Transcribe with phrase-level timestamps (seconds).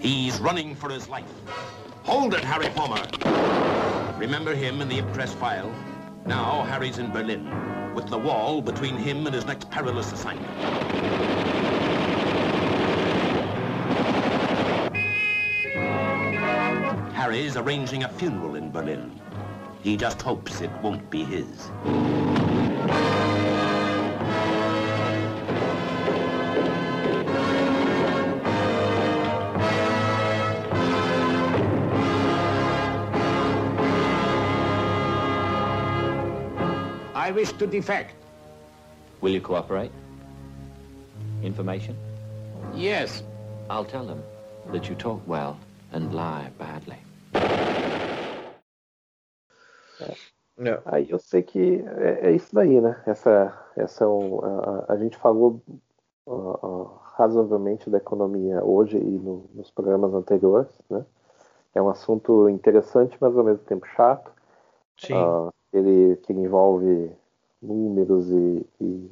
[0.00, 1.30] He's running for his life.
[2.04, 3.06] Hold it, Harry Palmer.
[4.18, 5.70] Remember him in the Impress file?
[6.24, 10.46] Now Harry's in Berlin, with the wall between him and his next perilous assignment.
[17.12, 19.20] Harry's arranging a funeral in Berlin.
[19.82, 21.70] He just hopes it won't be his.
[37.30, 38.16] I wish to defect.
[39.20, 39.92] Will you cooperate?
[41.44, 41.96] Information?
[42.74, 43.22] Yes.
[43.70, 44.20] I'll tell them
[44.72, 45.56] that you talk well
[45.92, 46.98] and lie badly.
[50.00, 50.82] É.
[50.86, 53.00] Aí eu sei que é, é, isso daí, né?
[53.06, 55.62] Essa, essa é um, a, a gente falou
[56.26, 61.06] uh, uh, razoavelmente da economia hoje e no, nos programas anteriores, né?
[61.76, 64.32] É um assunto interessante, mas ao mesmo tempo chato.
[64.98, 65.14] Sim.
[65.14, 67.19] Uh, ele, que envolve
[67.62, 69.10] números e, e,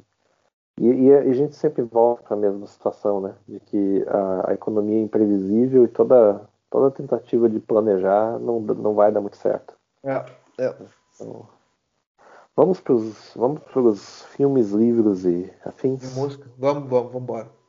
[0.79, 3.35] e, a gente sempre volta à mesma situação, né?
[3.47, 8.93] De que a, a, economia é imprevisível e toda, toda tentativa de planejar não, não
[8.93, 9.73] vai dar muito certo.
[10.03, 10.25] É,
[10.57, 10.75] é.
[11.15, 11.47] Então,
[12.55, 16.15] vamos para os vamos pros filmes, livros e afins.
[16.15, 16.49] E música.
[16.57, 17.59] Vamos, vamos, vamos embora.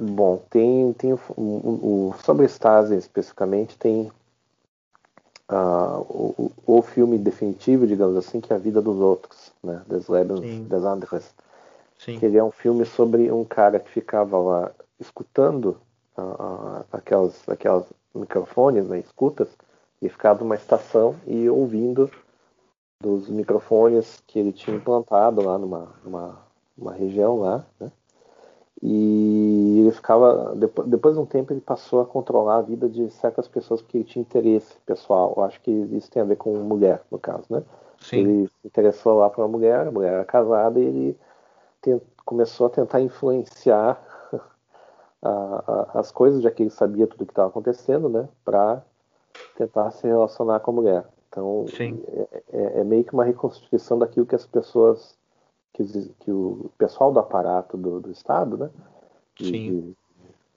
[0.00, 4.10] Bom, tem, tem o, o, o sobre Stasi especificamente, tem
[5.52, 9.82] uh, o, o, filme definitivo, digamos assim, que é a vida dos outros, né?
[9.86, 11.34] Des Leben des Anderes.
[11.98, 12.18] Sim.
[12.18, 15.76] Que ele é um filme sobre um cara que ficava lá escutando
[16.16, 19.48] uh, aquelas, aquelas microfones, né, escutas,
[20.00, 22.10] e ficava numa estação e ouvindo
[23.00, 26.38] dos microfones que ele tinha implantado lá numa, numa,
[26.76, 27.90] numa região lá, né?
[28.82, 33.08] E ele ficava, depois, depois de um tempo, ele passou a controlar a vida de
[33.10, 35.32] certas pessoas porque ele tinha interesse pessoal.
[35.36, 37.62] Eu acho que isso tem a ver com mulher, no caso, né?
[38.00, 38.18] Sim.
[38.18, 41.18] Ele se interessou lá para uma mulher, a mulher era casada e ele
[41.80, 44.02] tent, começou a tentar influenciar
[45.22, 48.28] a, a, as coisas, já que ele sabia tudo o que estava acontecendo, né?
[48.44, 48.82] Para
[49.56, 51.04] tentar se relacionar com a mulher.
[51.28, 51.64] Então,
[52.12, 55.16] é, é, é, meio que uma reconstituição daquilo que as pessoas
[55.72, 55.84] que,
[56.20, 58.70] que o pessoal do aparato do, do Estado, né?
[59.34, 59.96] De, de,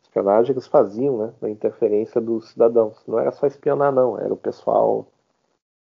[0.04, 1.34] espionagem eles faziam, né?
[1.42, 2.98] Da interferência dos cidadãos.
[3.08, 4.20] Não era só espionar, não.
[4.20, 5.08] Era o pessoal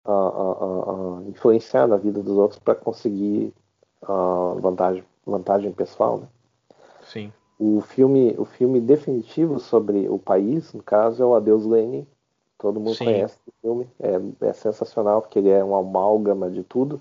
[0.04, 3.52] a, a, a influenciar na vida dos outros para conseguir
[4.60, 6.28] vantagem, vantagem pessoal, né?
[7.02, 7.32] Sim.
[7.58, 12.06] O filme, o filme definitivo sobre o país, no caso, é o Adeus Lenin.
[12.58, 13.04] Todo mundo Sim.
[13.04, 13.88] conhece o filme.
[14.00, 17.00] É, é sensacional porque ele é uma amálgama de tudo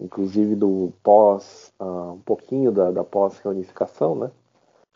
[0.00, 4.30] inclusive do pós, uh, um pouquinho da, da pós-reunificação, né?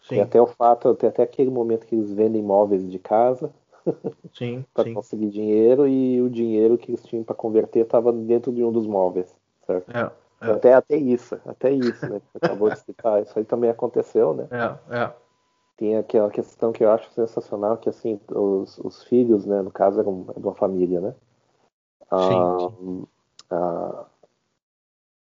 [0.03, 0.16] Sim.
[0.16, 3.53] Tem até o fato, tem até aquele momento que eles vendem imóveis de casa
[4.33, 4.94] sim, para sim.
[4.94, 8.87] conseguir dinheiro e o dinheiro que eles tinham para converter estava dentro de um dos
[8.87, 9.34] móveis,
[9.66, 9.91] certo?
[9.91, 10.50] É, é.
[10.53, 12.21] Até, até isso, até isso, né?
[12.21, 14.49] Você acabou de citar, isso aí também aconteceu, né?
[14.50, 15.12] É, é.
[15.77, 19.99] Tem aquela questão que eu acho sensacional, que assim, os, os filhos, né, no caso,
[19.99, 21.15] eram de uma família, né?
[22.11, 23.06] Ah, sim.
[23.50, 24.05] Ah,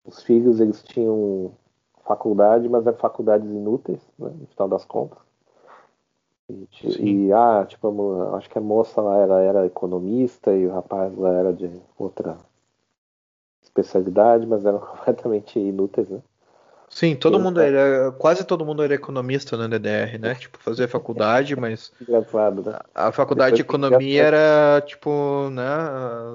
[0.05, 1.53] os filhos eles tinham
[2.05, 5.19] faculdade, mas eram faculdades inúteis, né, no final das contas.
[6.83, 11.16] E, e ah, tipo, acho que a moça lá era, era economista e o rapaz
[11.16, 12.37] lá era de outra
[13.62, 16.22] especialidade, mas eram completamente inúteis, né?
[16.89, 20.34] Sim, todo Eu- mundo era, quase todo mundo era economista na DDR, né?
[20.34, 22.78] Tipo, fazia faculdade, mas Engraçado, né?
[22.94, 25.62] a faculdade de Depois que economia era, tipo, né,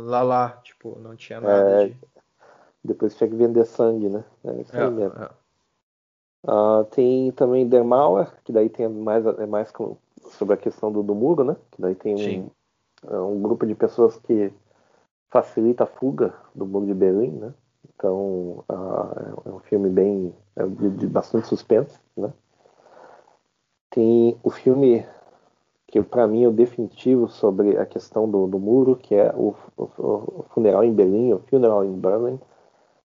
[0.07, 1.95] lá lá, tipo, não tinha nada É, de...
[2.85, 4.23] Depois tinha que vender sangue, né?
[4.44, 5.29] É isso aí É, mesmo.
[6.47, 9.97] Ah, tem também Der Mauer, que daí tem mais, é mais com-
[10.31, 11.56] sobre a questão do, do muro, né?
[11.72, 12.50] Que daí tem Sim.
[13.03, 14.53] um, é um grupo de pessoas que
[15.29, 17.53] facilita a fuga do muro de Berlim, né?
[17.96, 22.31] Então ah, é um filme bem é de, de bastante suspense, né?
[23.90, 25.05] Tem o filme
[25.88, 29.55] que para mim é o definitivo sobre a questão do, do muro, que é o,
[29.78, 32.40] o, o Funeral em Berlim, o Funeral in Berlin,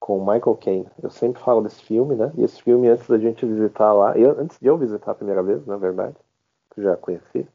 [0.09, 0.87] com Michael Caine.
[1.03, 2.31] Eu sempre falo desse filme, né?
[2.35, 5.43] E esse filme, antes da gente visitar lá, eu, antes de eu visitar a primeira
[5.43, 6.15] vez, na verdade,
[6.71, 7.47] que já conheci,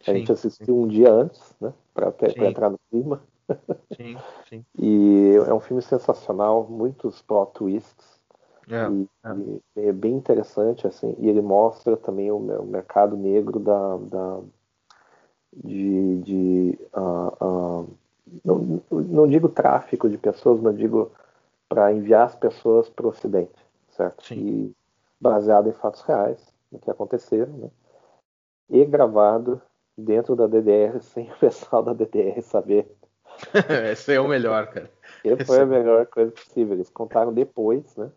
[0.00, 1.72] a Sim, gente assistiu um dia antes, né?
[1.94, 2.44] Para Sim.
[2.44, 3.22] entrar no clima.
[3.96, 4.16] sim,
[4.48, 4.64] sim.
[4.76, 8.20] E é um filme sensacional, muitos plot twists.
[8.68, 9.80] É, e, é.
[9.84, 14.40] e é bem interessante, assim, e ele mostra também o, o mercado negro da, da
[15.52, 17.84] de, de ah, ah,
[18.44, 21.12] não, não digo tráfico de pessoas, mas digo
[21.72, 24.26] para enviar as pessoas para o Ocidente, certo?
[24.26, 24.34] Sim.
[24.34, 24.76] E
[25.18, 27.70] baseado em fatos reais, no que aconteceram, né?
[28.68, 29.58] E gravado
[29.96, 32.94] dentro da DDR sem o pessoal da DDR saber.
[33.90, 34.90] Esse é o melhor, cara.
[35.24, 36.74] Esse foi a melhor coisa possível.
[36.74, 38.10] Eles contaram depois, né?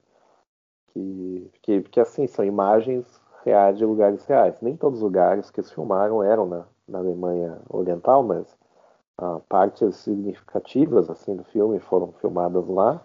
[0.92, 3.06] Que, que, que assim, são imagens
[3.46, 4.60] reais de lugares reais.
[4.62, 8.54] Nem todos os lugares que eles filmaram eram na, na Alemanha Oriental, mas
[9.18, 13.02] ah, partes significativas assim do filme foram filmadas lá.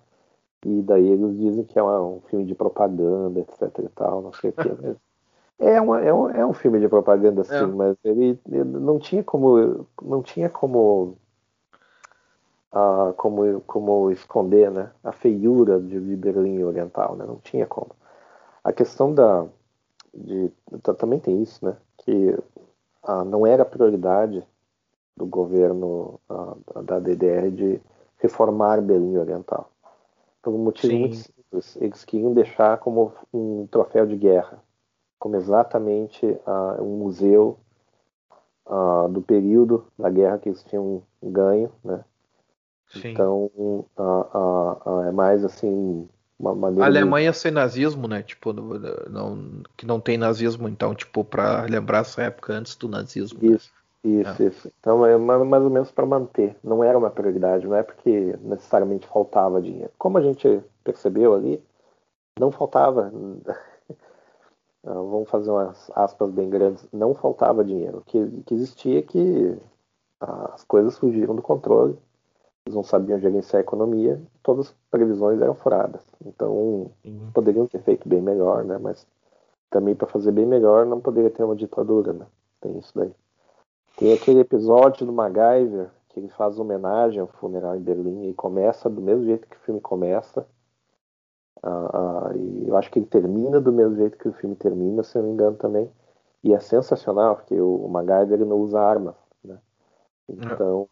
[0.64, 4.50] E daí eles dizem que é um filme de propaganda, etc e tal, não sei
[4.50, 4.68] o que.
[4.68, 4.96] Mas
[5.58, 7.66] é, uma, é, um, é um filme de propaganda, sim, é.
[7.66, 11.16] mas ele, ele, não tinha como não tinha como
[12.74, 17.24] uh, como como esconder, né, a feiura de, de Berlim Oriental, né?
[17.26, 17.92] Não tinha como.
[18.62, 19.46] A questão da
[20.12, 20.52] de
[20.98, 22.38] também tem isso, né, que
[23.08, 24.46] uh, não era prioridade
[25.16, 27.80] do governo uh, da DDR de
[28.18, 29.70] reformar Berlim Oriental
[30.42, 31.00] por um motivo Sim.
[31.00, 31.76] muito simples.
[31.76, 34.62] Eles queriam deixar como um troféu de guerra,
[35.19, 37.58] como exatamente uh, um museu
[38.66, 42.04] uh, do período da guerra que eles tinham ganho, né?
[42.88, 43.10] Sim.
[43.10, 43.50] Então
[43.96, 46.08] uh, é mais assim
[46.38, 46.84] uma maneira.
[46.84, 47.36] A Alemanha de...
[47.36, 48.22] sem nazismo, né?
[48.22, 53.38] Tipo, não, que não tem nazismo, então tipo para lembrar essa época antes do nazismo.
[53.43, 53.56] Né?
[53.56, 53.70] Isso.
[54.02, 54.47] Isso, é.
[54.47, 54.73] isso.
[54.81, 56.56] Então é mais ou menos para manter.
[56.62, 59.93] Não era uma prioridade, não é porque necessariamente faltava dinheiro.
[59.99, 61.62] Como a gente percebeu ali,
[62.38, 63.12] não faltava.
[64.82, 66.88] Ah, vamos fazer umas aspas bem grandes.
[66.91, 67.99] Não faltava dinheiro.
[67.99, 69.58] O que, que existia é que
[70.19, 71.99] as coisas fugiram do controle.
[72.64, 74.20] Eles não sabiam gerenciar a economia.
[74.43, 76.03] Todas as previsões eram furadas.
[76.25, 76.91] Então
[77.35, 78.79] poderiam ter feito bem melhor, né?
[78.79, 79.06] Mas
[79.69, 82.26] também para fazer bem melhor não poderia ter uma ditadura, né?
[82.61, 83.12] Tem isso daí.
[83.96, 88.90] Tem aquele episódio do MacGyver que ele faz homenagem ao funeral em Berlim e começa
[88.90, 90.46] do mesmo jeito que o filme começa.
[91.62, 95.02] Uh, uh, e eu acho que ele termina do mesmo jeito que o filme termina,
[95.02, 95.90] se eu não me engano também.
[96.42, 99.14] E é sensacional, porque o, MacGyver ele não usa armas.
[99.44, 99.58] Né?
[100.28, 100.88] Então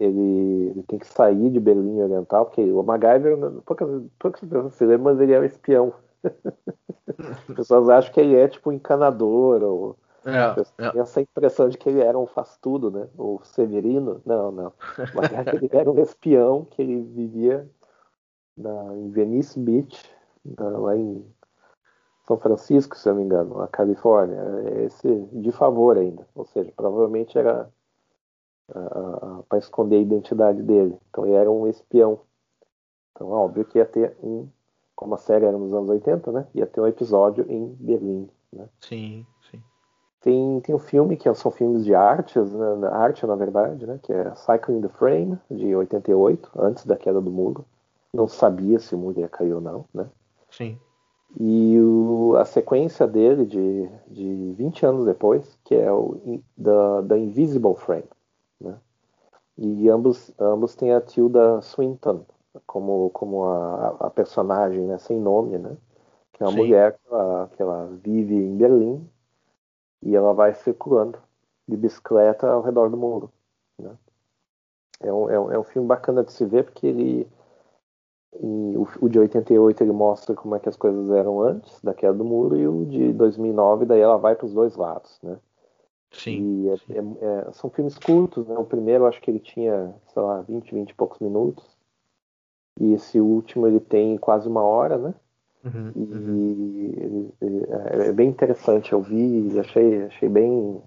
[0.00, 4.84] ele, ele, tem que sair de Berlim Oriental, porque o MacGyver, poucas, poucas pessoas se
[4.86, 5.92] lembram, mas ele é um espião.
[7.18, 9.96] As pessoas acham que ele é tipo um encanador ou
[10.26, 10.98] é, é.
[10.98, 13.08] essa impressão de que ele era um faz-tudo, né?
[13.16, 14.20] O Severino.
[14.26, 14.72] Não, não.
[15.14, 17.68] Mas ele era um espião que ele vivia
[18.56, 20.10] na, em Venice Beach,
[20.44, 21.24] na, lá em
[22.26, 24.40] São Francisco, se eu não me engano, na Califórnia.
[24.84, 26.26] Esse de favor ainda.
[26.34, 27.70] Ou seja, provavelmente era
[29.48, 30.98] para esconder a identidade dele.
[31.08, 32.20] Então ele era um espião.
[33.12, 34.48] Então, óbvio que ia ter um,
[34.94, 36.46] como a série era nos anos 80, né?
[36.54, 38.28] Ia ter um episódio em Berlim.
[38.52, 38.68] Né?
[38.80, 39.26] Sim.
[40.26, 44.12] Tem, tem um filme que são filmes de artes, né, arte na verdade, né, que
[44.12, 47.64] é Cycling the Frame, de 88, antes da queda do muro.
[48.12, 50.10] Não sabia se o muro ia cair ou não, né?
[50.50, 50.80] Sim.
[51.38, 57.16] E o, a sequência dele de, de 20 anos depois, que é o da, da
[57.16, 58.10] Invisible Frame,
[58.60, 58.74] né?
[59.56, 62.22] E ambos, ambos têm a Tilda Swinton
[62.66, 65.76] como, como a, a personagem, né, sem nome, né?
[66.32, 66.58] Que é uma Sim.
[66.58, 69.08] mulher que ela, que ela vive em Berlim
[70.02, 71.18] e ela vai circulando
[71.66, 73.30] de bicicleta ao redor do mundo.
[73.78, 73.96] Né?
[75.00, 77.28] É, um, é, um, é um filme bacana de se ver porque ele
[78.32, 82.12] o, o, de 88 ele mostra como é que as coisas eram antes da queda
[82.12, 85.38] do muro e o de 2009 daí ela vai para os dois lados, né?
[86.12, 86.68] Sim.
[86.70, 86.92] É, sim.
[86.92, 88.56] É, é, são filmes curtos, né?
[88.56, 91.76] O primeiro acho que ele tinha, sei lá, 20, 20 e poucos minutos.
[92.80, 95.14] E esse último ele tem quase uma hora, né?
[95.66, 97.32] Uhum, e, uhum.
[97.40, 100.80] é, é, bem interessante, eu vi e achei, achei bem.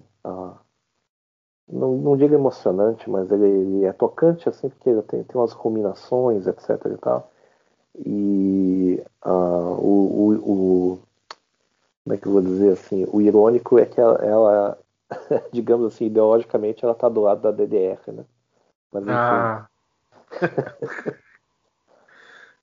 [1.67, 5.53] Não, não digo emocionante, mas ele, ele, é tocante, assim, porque ele tem, tem umas
[5.53, 7.31] combinações, etc e tal.
[8.05, 10.99] E uh, o, o, o,
[12.03, 13.05] Como é que eu vou dizer assim?
[13.11, 14.77] O irônico é que ela, ela
[15.51, 18.25] digamos assim, ideologicamente, ela está do lado da DDR, né?
[18.91, 19.67] Mas, enfim, ah.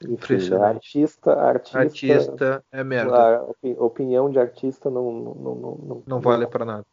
[0.03, 3.47] Enfim, artista, artista, artista é merda.
[3.79, 6.85] Opinião de artista não não, não, não, não vale para nada.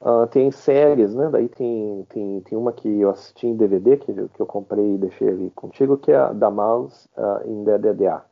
[0.00, 1.28] Uh, tem séries, né?
[1.30, 4.98] Daí tem, tem, tem uma que eu assisti em DVD, que, que eu comprei e
[4.98, 8.24] deixei ali contigo, que é a da Mouse uh, the DDA.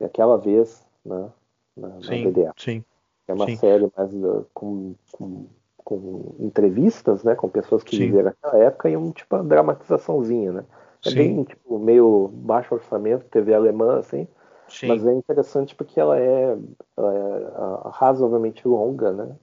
[0.00, 1.30] É aquela vez né,
[1.76, 2.52] na, sim, na DDA.
[2.56, 2.84] Sim,
[3.28, 3.56] é uma sim.
[3.56, 5.46] série mais uh, com, com,
[5.84, 7.36] com, entrevistas, né?
[7.36, 8.06] Com pessoas que sim.
[8.06, 10.64] viveram naquela época e um tipo uma dramatizaçãozinha, né?
[11.04, 11.16] É Sim.
[11.16, 14.26] bem, tipo, meio baixo orçamento, TV alemã, assim.
[14.68, 14.88] Sim.
[14.88, 16.56] Mas é interessante porque ela é,
[16.96, 19.36] ela é razoavelmente longa, né?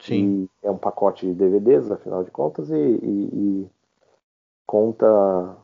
[0.00, 0.48] Sim.
[0.62, 3.28] E é um pacote de DVDs, afinal de contas, e, e,
[3.62, 3.70] e
[4.66, 5.56] conta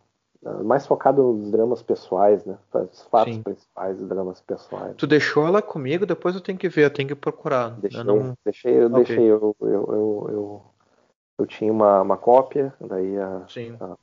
[0.65, 2.59] mais focado nos dramas pessoais, né?
[2.91, 3.43] Os fatos Sim.
[3.43, 4.97] principais dos dramas pessoais.
[4.97, 7.79] Tu deixou ela comigo, depois eu tenho que ver, eu tenho que procurar.
[7.81, 8.37] Deixei, Eu não...
[8.45, 9.05] deixei, eu, Ok.
[9.05, 10.63] deixei eu, eu, eu, eu,
[11.39, 13.77] eu tinha uma, uma cópia, daí a, Sim.
[13.81, 13.97] a-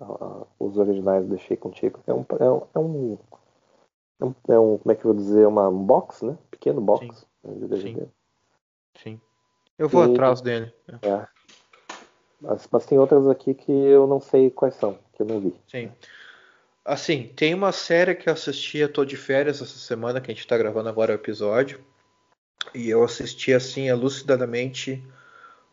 [0.00, 2.00] a- os originais eu deixei contigo.
[2.06, 3.18] É um, é um, é um,
[4.20, 6.36] é um, é um- como é que eu vou dizer, uma, um box, né?
[6.50, 8.06] Pequeno box né, de DVD.
[9.02, 9.20] Sim.
[9.78, 10.72] Eu vou E- atrás dele.
[11.02, 11.26] É.
[12.40, 15.54] Mas, mas tem outras aqui que eu não sei quais são, que eu não vi.
[15.68, 15.90] Sim.
[16.84, 20.34] Assim, tem uma série que eu assisti, eu tô de férias essa semana, que a
[20.34, 21.84] gente tá gravando agora o episódio.
[22.74, 25.02] E eu assisti, assim, elucidadamente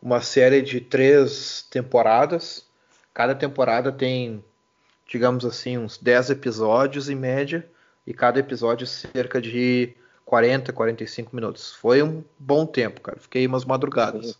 [0.02, 2.65] uma série de três temporadas.
[3.16, 4.44] Cada temporada tem,
[5.06, 7.66] digamos assim, uns 10 episódios em média.
[8.06, 9.96] E cada episódio cerca de
[10.26, 11.72] 40, 45 minutos.
[11.72, 13.18] Foi um bom tempo, cara.
[13.18, 14.38] Fiquei umas madrugadas.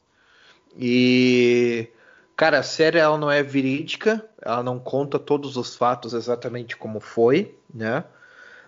[0.76, 1.88] E
[2.36, 7.00] Cara, a série ela não é verídica, ela não conta todos os fatos exatamente como
[7.00, 8.04] foi, né?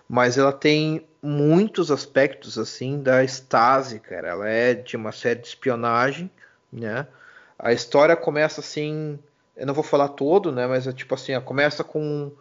[0.09, 4.29] Mas ela tem muitos aspectos assim da Stasi, cara.
[4.29, 6.31] Ela é de uma série de espionagem,
[6.73, 7.05] né?
[7.59, 9.19] A história começa assim,
[9.59, 10.65] eu não vou falar todo, né?
[10.65, 12.31] Mas é tipo assim, ela começa com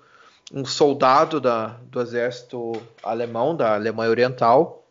[0.52, 2.72] um soldado da, do exército
[3.02, 4.84] alemão, da Alemanha Oriental,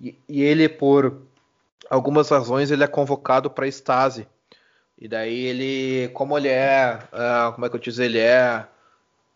[0.00, 1.20] e, e ele por
[1.90, 4.26] algumas razões ele é convocado para a Stasi.
[4.96, 8.64] E daí ele, como ele é, uh, como é que eu dizer, ele é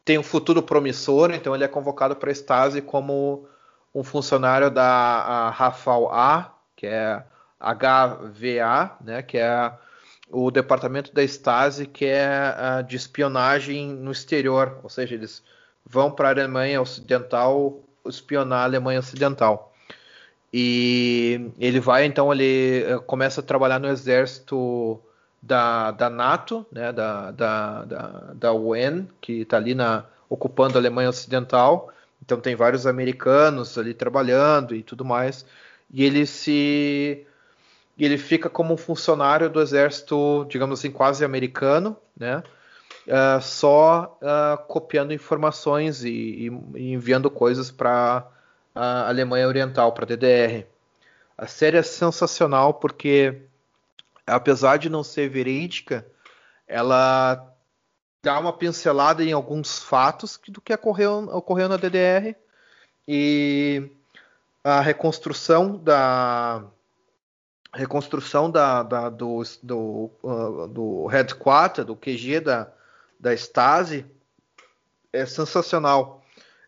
[0.05, 3.47] tem um futuro promissor, então ele é convocado para a Stasi como
[3.95, 7.23] um funcionário da Rafal A, que é
[7.61, 9.73] HVA, né, que é
[10.33, 15.43] o departamento da Stasi que é uh, de espionagem no exterior, ou seja, eles
[15.85, 19.73] vão para a Alemanha Ocidental espionar a Alemanha Ocidental.
[20.53, 25.01] E ele vai, então, ele uh, começa a trabalhar no exército
[25.41, 30.81] da, da NATO, né, da, da, da, da UN, que está ali na, ocupando a
[30.81, 31.93] Alemanha Ocidental.
[32.25, 35.45] Então tem vários americanos ali trabalhando e tudo mais.
[35.91, 37.27] E ele se
[37.99, 42.43] ele fica como um funcionário do exército, digamos assim, quase americano, né?
[43.07, 48.27] Uh, só uh, copiando informações e, e enviando coisas para
[48.75, 50.67] a Alemanha Oriental, para a DDR.
[51.37, 53.43] A série é sensacional porque
[54.27, 56.07] apesar de não ser verídica,
[56.67, 57.55] ela
[58.23, 62.37] dá uma pincelada em alguns fatos do que ocorreu, ocorreu na DDR
[63.07, 63.91] e
[64.63, 66.65] a reconstrução da
[67.75, 72.69] reconstrução da, da do, do, uh, do headquarter, do QG da,
[73.19, 74.05] da Stasi
[75.13, 76.23] é sensacional.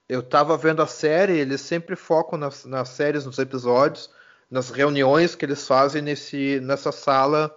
[0.09, 4.11] Eu estava vendo a série, eles sempre focam nas, nas séries, nos episódios,
[4.51, 7.55] nas reuniões que eles fazem nesse, nessa sala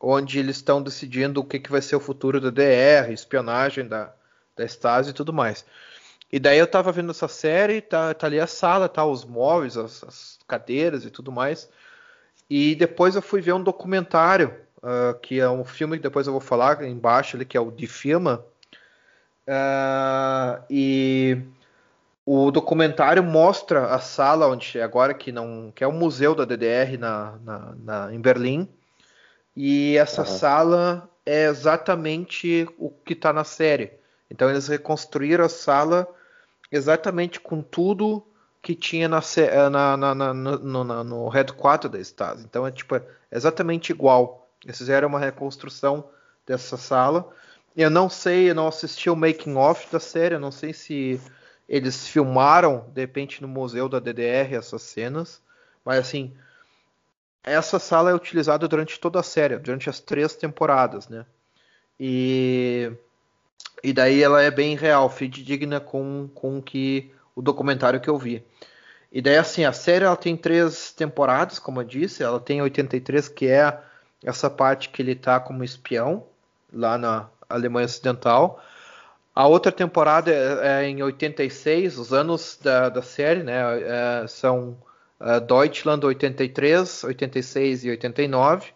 [0.00, 4.12] onde eles estão decidindo o que, que vai ser o futuro da DR, espionagem da,
[4.56, 5.64] da Stasi e tudo mais.
[6.30, 9.76] E daí eu tava vendo essa série, tá, tá ali a sala, tá os móveis,
[9.76, 11.68] as, as cadeiras e tudo mais.
[12.54, 16.34] E depois eu fui ver um documentário, uh, que é um filme que depois eu
[16.34, 18.44] vou falar embaixo ali, que é o de Filma.
[19.48, 21.38] Uh, e
[22.26, 26.98] o documentário mostra a sala onde agora que não que é o museu da DDR
[26.98, 28.68] na, na, na em Berlim
[29.56, 30.26] e essa uhum.
[30.26, 33.94] sala é exatamente o que está na série
[34.30, 36.06] então eles reconstruíram a sala
[36.70, 38.24] exatamente com tudo
[38.62, 39.20] que tinha na,
[39.70, 42.44] na, na, na no, no, no headquarter da Stasi.
[42.44, 44.48] Então é tipo é exatamente igual.
[44.64, 46.08] Eles fizeram uma reconstrução
[46.46, 47.28] dessa sala.
[47.76, 51.20] Eu não sei eu não assisti o making off da série eu não sei se
[51.68, 55.40] eles filmaram, de repente, no museu da DDR essas cenas,
[55.82, 56.36] mas assim,
[57.42, 61.24] essa sala é utilizada durante toda a série, durante as três temporadas, né?
[61.98, 62.92] E,
[63.82, 68.44] e daí ela é bem real, fidedigna com, com que o documentário que eu vi.
[69.10, 73.28] E daí, assim, a série ela tem três temporadas, como eu disse, ela tem 83,
[73.28, 73.78] que é
[74.24, 76.24] essa parte que ele tá como espião,
[76.72, 78.62] lá na Alemanha Ocidental.
[79.34, 83.62] A outra temporada é, é em 86, os anos da, da série, né?
[83.82, 84.76] É, são
[85.20, 88.70] uh, Deutschland 83, 86 e 89.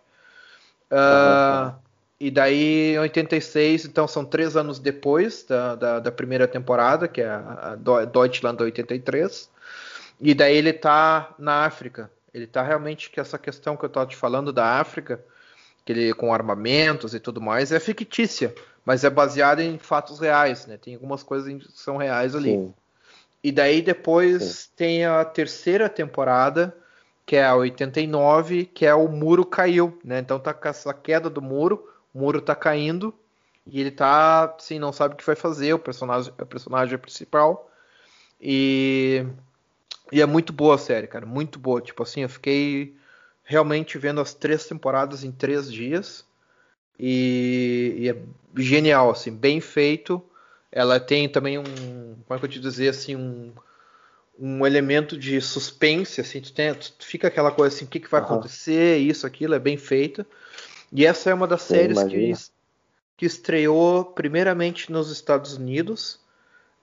[0.91, 1.75] Uh,
[2.19, 7.21] e daí em 86, então são três anos depois da, da, da primeira temporada, que
[7.21, 9.51] é a, a Deutschland 83.
[10.21, 12.11] E daí ele tá na África.
[12.33, 15.21] Ele tá realmente que essa questão que eu estava te falando da África,
[15.85, 18.55] que ele com armamentos e tudo mais, é fictícia
[18.87, 20.77] mas é baseado em fatos reais, né?
[20.77, 22.53] Tem algumas coisas que são reais ali.
[22.53, 22.75] Sim.
[23.43, 24.69] E daí depois Sim.
[24.77, 26.75] tem a terceira temporada,
[27.27, 30.21] que é a 89, que é o muro caiu, né?
[30.21, 31.85] Então tá com essa queda do muro,
[32.17, 33.15] o muro tá caindo
[33.67, 37.71] E ele tá, assim, não sabe o que vai fazer, o personagem, o personagem principal.
[38.41, 39.27] E,
[40.11, 41.81] e é muito boa a série, cara, muito boa.
[41.81, 42.97] Tipo assim, eu fiquei
[43.45, 46.25] realmente vendo as três temporadas em três dias.
[46.99, 48.17] E, e, é
[48.63, 50.23] genial, assim, bem feito.
[50.73, 53.53] Ela tem também um, como é que eu te dizer, assim, um,
[54.39, 58.11] um elemento de suspense, assim, tu, tem, tu fica aquela coisa assim, o que, que
[58.11, 58.27] vai uhum.
[58.27, 60.27] acontecer, isso, aquilo, é bem feita.
[60.97, 62.35] E essa é uma das Sim, séries que,
[63.19, 66.19] que estreou primeiramente nos Estados Unidos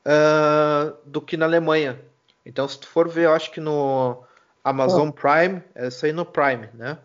[0.05, 1.99] uh, do que na Alemanha.
[2.45, 4.23] Então, se tu for ver, eu acho que no
[4.63, 5.13] Amazon oh.
[5.13, 6.99] Prime, essa aí no Prime, né?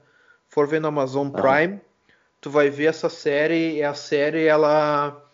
[0.48, 1.80] For ver no Amazon Prime,
[2.42, 5.24] tu vai ver essa série e a série ela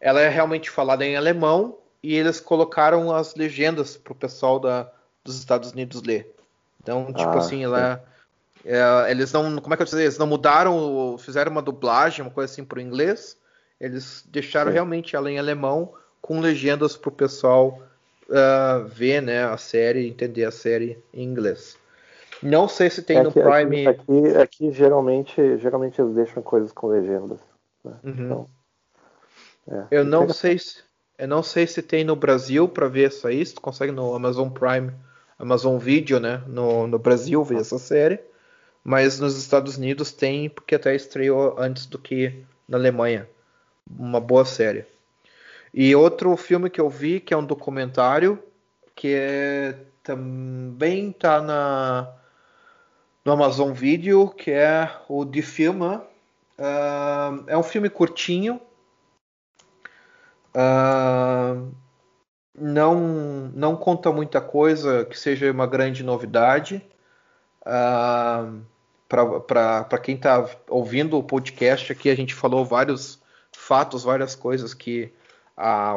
[0.00, 4.88] ela é realmente falada em alemão e eles colocaram as legendas para o pessoal da,
[5.24, 6.32] dos Estados Unidos ler.
[6.80, 8.04] Então, tipo ah, assim, ela,
[8.64, 12.30] é, eles não, como é que eu dizer, eles não mudaram, fizeram uma dublagem, uma
[12.30, 13.36] coisa assim para o inglês.
[13.80, 14.74] Eles deixaram sim.
[14.74, 17.80] realmente ela em alemão com legendas para o pessoal
[18.28, 21.76] uh, ver, né, a série, entender a série em inglês.
[22.42, 23.86] Não sei se tem é no Prime.
[23.86, 27.38] Aqui, aqui, aqui, geralmente, geralmente eles deixam coisas com legendas.
[27.84, 27.94] Né?
[28.04, 28.12] Uhum.
[28.12, 28.46] Então,
[29.70, 30.88] é, eu não sei se
[31.18, 33.44] eu não sei se tem no Brasil para ver essa aí.
[33.44, 34.92] tu consegue no Amazon Prime,
[35.36, 36.40] Amazon Video, né?
[36.46, 38.20] No, no Brasil ver essa série.
[38.88, 43.28] Mas nos Estados Unidos tem, porque até estreou antes do que na Alemanha.
[43.86, 44.86] Uma boa série.
[45.74, 48.42] E outro filme que eu vi, que é um documentário,
[48.94, 52.10] que é, também tá na,
[53.22, 56.02] no Amazon Video, que é o de Filma.
[56.58, 58.58] Uh, é um filme curtinho,
[60.54, 61.70] Uh,
[62.58, 62.98] não,
[63.54, 66.82] não conta muita coisa que seja uma grande novidade.
[67.60, 68.64] Uh,
[69.08, 73.18] Para quem está ouvindo o podcast aqui, a gente falou vários
[73.52, 75.12] fatos, várias coisas que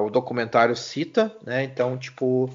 [0.03, 1.63] o documentário cita, né?
[1.63, 2.49] Então, tipo,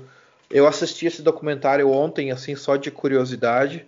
[0.51, 3.87] eu assisti esse documentário ontem, assim, só de curiosidade.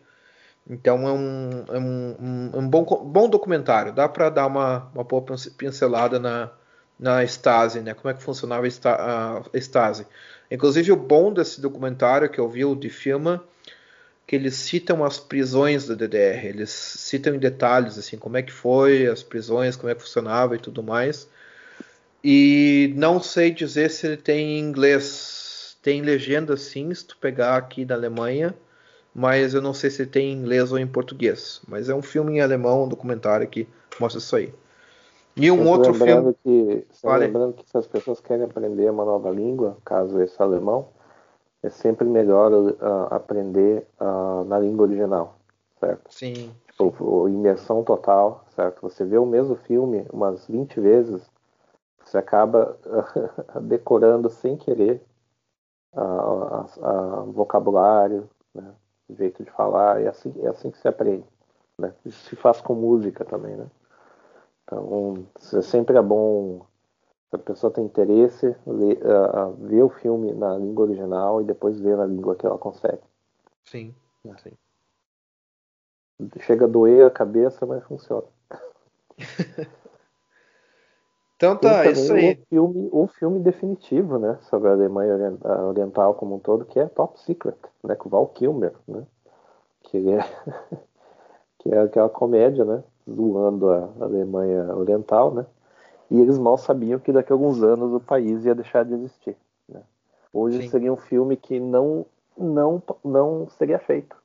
[0.68, 3.92] Então é um, é um, um, um bom, bom documentário.
[3.92, 5.24] Dá para dar uma, uma boa
[5.56, 6.50] pincelada na,
[6.98, 7.94] na Stasi, né?
[7.94, 10.06] Como é que funcionava a Stasi.
[10.50, 13.42] Inclusive o bom desse documentário que eu vi, o de filma,
[14.28, 18.52] que eles citam as prisões da DDR, eles citam em detalhes assim como é que
[18.52, 21.26] foi as prisões, como é que funcionava e tudo mais.
[22.22, 25.78] E não sei dizer se ele tem em inglês.
[25.80, 28.54] Tem legenda sim, se tu pegar aqui da Alemanha,
[29.14, 31.62] mas eu não sei se tem em inglês ou em português.
[31.66, 33.66] Mas é um filme em alemão, um documentário que
[33.98, 34.52] mostra isso aí.
[35.34, 36.82] E um outro lembrando filme.
[36.82, 37.26] Que, vale.
[37.28, 40.88] Lembrando que se as pessoas querem aprender uma nova língua, caso esse alemão,
[41.62, 42.76] é sempre melhor uh,
[43.10, 45.36] aprender uh, na língua original,
[45.80, 46.12] certo?
[46.12, 46.54] Sim.
[46.70, 48.82] Tipo, imersão total, certo?
[48.82, 51.28] Você vê o mesmo filme umas 20 vezes,
[52.04, 55.02] você acaba uh, decorando sem querer
[55.94, 58.72] uh, vocabulário, né?
[59.10, 61.24] jeito de falar, é assim, é assim que se aprende.
[61.78, 61.92] Né?
[62.04, 63.66] Isso se faz com música também, né?
[64.64, 65.26] Então,
[65.62, 66.60] sempre é bom,
[67.28, 71.78] se a pessoa tem interesse, ler, uh, ver o filme na língua original e depois
[71.78, 73.02] ver na língua que ela consegue.
[73.64, 73.94] Sim,
[74.26, 74.36] é.
[74.38, 74.52] sim.
[76.40, 78.24] Chega a doer a cabeça, mas funciona.
[81.36, 82.32] então tá, isso aí.
[82.32, 85.36] Um filme, um filme definitivo, né, sobre a Alemanha
[85.68, 89.06] Oriental como um todo, que é Top Secret, né, com o Val Kilmer, né,
[89.82, 90.18] que é,
[91.60, 95.46] que é aquela comédia, né, zoando a Alemanha Oriental, né?
[96.10, 99.36] E eles mal sabiam que daqui a alguns anos o país ia deixar de existir.
[99.68, 99.82] Né?
[100.32, 100.70] Hoje Sim.
[100.70, 104.16] seria um filme que não, não, não seria feito.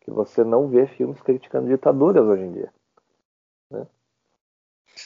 [0.00, 2.72] Que você não vê filmes criticando ditaduras hoje em dia.
[3.70, 3.86] Né?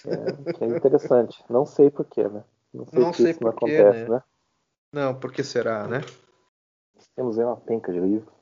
[0.07, 1.45] É, que é interessante.
[1.51, 2.45] Não sei porquê, né?
[2.73, 4.17] Não sei, não sei isso não acontece, né?
[4.17, 4.23] né?
[4.93, 6.01] Não, por que será, né?
[7.17, 8.33] Temos aí uma penca de livros.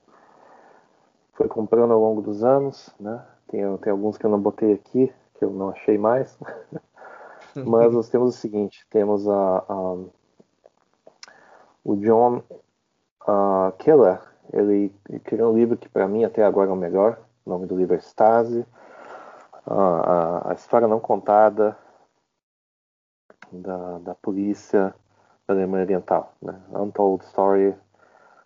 [1.34, 3.24] Foi comprando ao longo dos anos, né?
[3.48, 6.38] Tem, tem alguns que eu não botei aqui, que eu não achei mais.
[7.54, 9.96] Mas nós temos o seguinte: temos a, a
[11.84, 12.42] o John
[13.22, 14.20] uh, Keller.
[14.52, 17.18] Ele, ele, criou um livro que para mim até agora é o melhor.
[17.44, 18.66] O nome do livro é Stasi.
[19.66, 21.76] Uh, a, a, história não contada
[23.52, 24.94] da, da polícia
[25.46, 26.32] da Alemanha Oriental.
[26.42, 26.60] Né?
[26.72, 27.74] Untold Story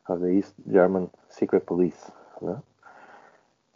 [0.08, 2.12] of the East German Secret Police.
[2.42, 2.60] Né?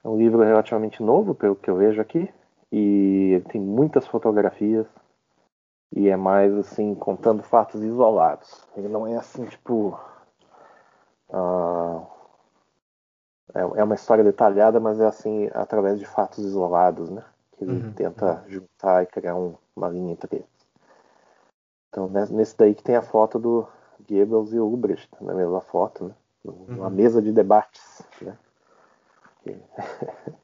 [0.04, 2.32] É um livro relativamente novo, pelo que eu vejo aqui,
[2.70, 4.86] e ele tem muitas fotografias
[5.92, 8.66] e é mais assim contando fatos isolados.
[8.76, 9.98] Ele não é assim tipo
[11.30, 12.06] uh,
[13.54, 17.24] é, é, uma história detalhada, mas é assim através de fatos isolados, né?
[17.56, 17.92] que ele Uhum.
[17.94, 20.48] tenta juntar e criar um- uma linha entre eles.
[21.88, 23.66] Então, né, nesse daí que tem a foto do
[24.08, 26.14] Goebbels e Ulbricht, na mesma foto, né?
[26.44, 26.90] Uma Uhum.
[26.90, 28.38] mesa de debates, né?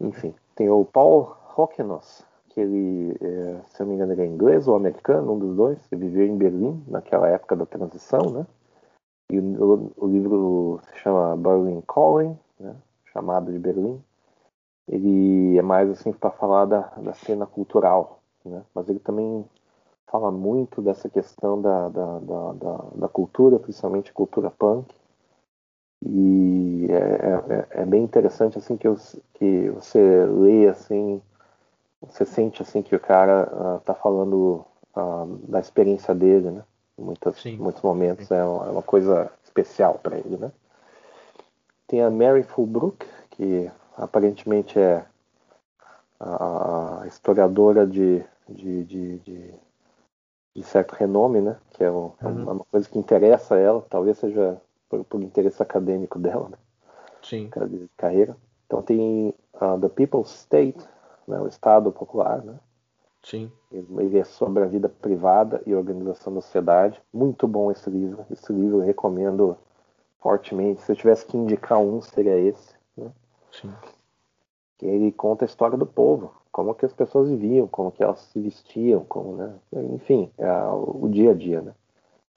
[0.00, 2.24] Enfim, tem o Paul Hockenus,
[2.60, 5.78] ele, é, se eu não me engano, ele é inglês ou americano, um dos dois.
[5.90, 8.46] Ele viveu em Berlim naquela época da transição, né?
[9.30, 12.74] E o, o livro se chama Berlin Calling, né?
[13.12, 14.02] chamado de Berlim.
[14.88, 18.64] Ele é mais assim para falar da, da cena cultural, né?
[18.74, 19.44] Mas ele também
[20.10, 22.52] fala muito dessa questão da, da, da,
[22.94, 24.94] da, cultura, principalmente cultura punk.
[26.02, 28.96] E é, é, é bem interessante assim que, eu,
[29.34, 31.20] que você lê assim,
[32.00, 36.64] você sente assim que o cara está falando ah, da experiência dele, né?
[36.98, 37.56] Em muitas, Sim.
[37.56, 40.50] muitos momentos é uma, é uma coisa especial para ele, né?
[41.86, 45.04] Tem a Mary Fulbrook, que aparentemente é
[46.20, 49.54] a, historiadora de, de, de, de,
[50.56, 51.56] de certo renome, né?
[51.70, 52.52] Que é, um- é Uhum.
[52.52, 56.56] uma coisa que interessa a ela, talvez seja por, por interesse acadêmico dela, né?
[57.22, 57.50] Sim.
[57.68, 58.36] de carreira.
[58.66, 60.78] Então tem ah, The People's State,
[61.28, 61.38] né?
[61.40, 62.58] o Estado Popular, né?
[63.22, 63.50] Sim.
[63.70, 67.00] Ele é sobre a vida privada e organização da sociedade.
[67.12, 68.24] Muito bom esse livro.
[68.30, 69.56] Esse livro eu recomendo
[70.20, 70.80] fortemente.
[70.82, 72.74] Se eu tivesse que indicar um, seria esse.
[72.96, 73.10] Né?
[73.52, 73.72] Sim.
[74.78, 78.20] Que ele conta a história do povo, como que as pessoas viviam, como que elas
[78.20, 79.54] se vestiam, como, né?
[79.94, 81.74] Enfim, é o dia a dia, né?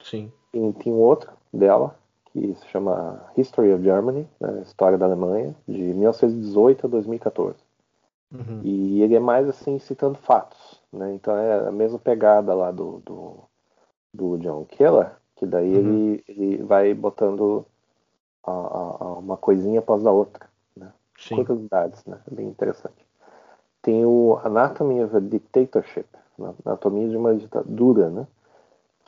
[0.00, 0.32] Sim.
[0.52, 4.62] E tem um outro dela que se chama History of Germany, né?
[4.62, 7.56] História da Alemanha, de 1918 a 2014.
[8.32, 8.66] Uhum.
[8.66, 11.14] E ele é mais assim citando fatos, né?
[11.14, 13.38] Então é a mesma pegada lá do, do,
[14.14, 16.04] do John Keller, que daí Uhum.
[16.08, 17.66] ele, ele vai botando
[18.44, 20.92] a, a- a uma coisinha após a outra, né?
[21.18, 21.48] Sim.
[21.48, 22.20] Curiosidades, né?
[22.30, 23.06] Bem interessante.
[23.82, 26.06] Tem o Anatomy of a Dictatorship,
[26.38, 26.54] né?
[26.66, 28.26] Anatomia de uma ditadura, né?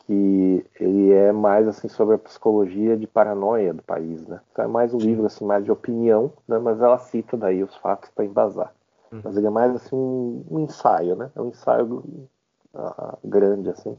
[0.06, 4.40] Que ele é mais assim sobre a psicologia de paranoia do país, né?
[4.52, 5.06] Então é mais um Sim.
[5.06, 6.58] livro assim mais de opinião, né?
[6.58, 8.72] Mas ela cita daí os fatos para embasar.
[9.14, 9.20] Uhum.
[9.22, 11.30] Mas ele é mais assim um, ensaio, né?
[11.36, 12.28] É um ensaio
[12.74, 13.96] ah, grande assim.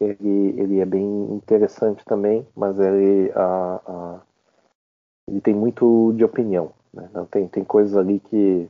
[0.00, 4.20] Ele, ele é bem interessante também, mas ele, ah, ah,
[5.28, 6.72] ele tem muito de opinião.
[6.92, 7.08] Né?
[7.12, 8.68] Não tem, tem coisas ali que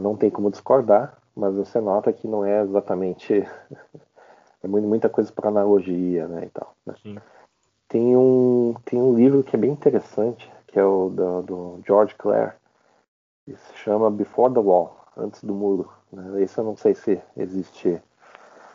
[0.00, 3.34] não tem como discordar, mas você nota que não é exatamente.
[4.64, 6.74] é muita coisa para analogia né, e tal.
[6.84, 6.94] né?
[7.02, 7.18] Sim.
[7.88, 12.14] Tem um, tem um livro que é bem interessante, que é o do, do George
[12.16, 12.52] Clare,
[13.52, 15.90] que se chama Before the Wall, Antes do Muro.
[16.12, 16.42] Né?
[16.42, 18.00] Esse eu não sei se existe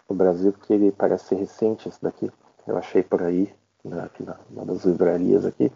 [0.09, 2.29] no Brasil, porque ele parece ser recente esse daqui.
[2.67, 5.71] Eu achei por aí, né, aqui na, numa das livrarias aqui.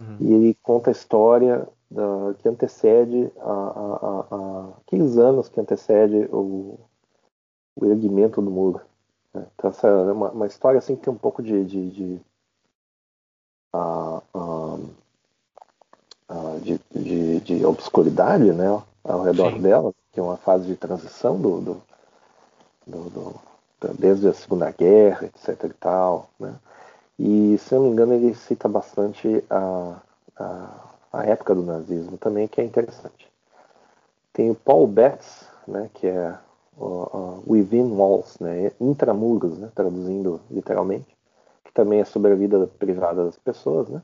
[0.00, 0.16] Uhum.
[0.20, 5.60] E ele conta a história da, que antecede a, a, a, a- aqueles anos que
[5.60, 6.78] antecede o,
[7.76, 8.80] o erguimento do muro.
[9.32, 9.46] né?
[9.54, 12.20] Então essa é uma, uma história assim que tem um pouco de, de, de,
[16.62, 19.62] de, de, de obscuridade né, ao redor Sim.
[19.62, 21.82] dela, que é uma fase de transição do, do,
[22.86, 23.40] do- do-
[23.98, 25.64] desde a Segunda Guerra, etc.
[25.70, 26.28] e tal.
[26.38, 26.54] Né?
[27.18, 29.96] E, se eu não me engano, ele cita bastante a,
[30.36, 30.70] a,
[31.12, 33.28] a época do nazismo também, que é interessante.
[34.32, 36.38] Tem o Paul Betts, né, que é
[36.76, 41.16] o, o Within Walls, né, intramuros, né, traduzindo literalmente,
[41.64, 44.02] que também é sobre a vida privada das pessoas, né?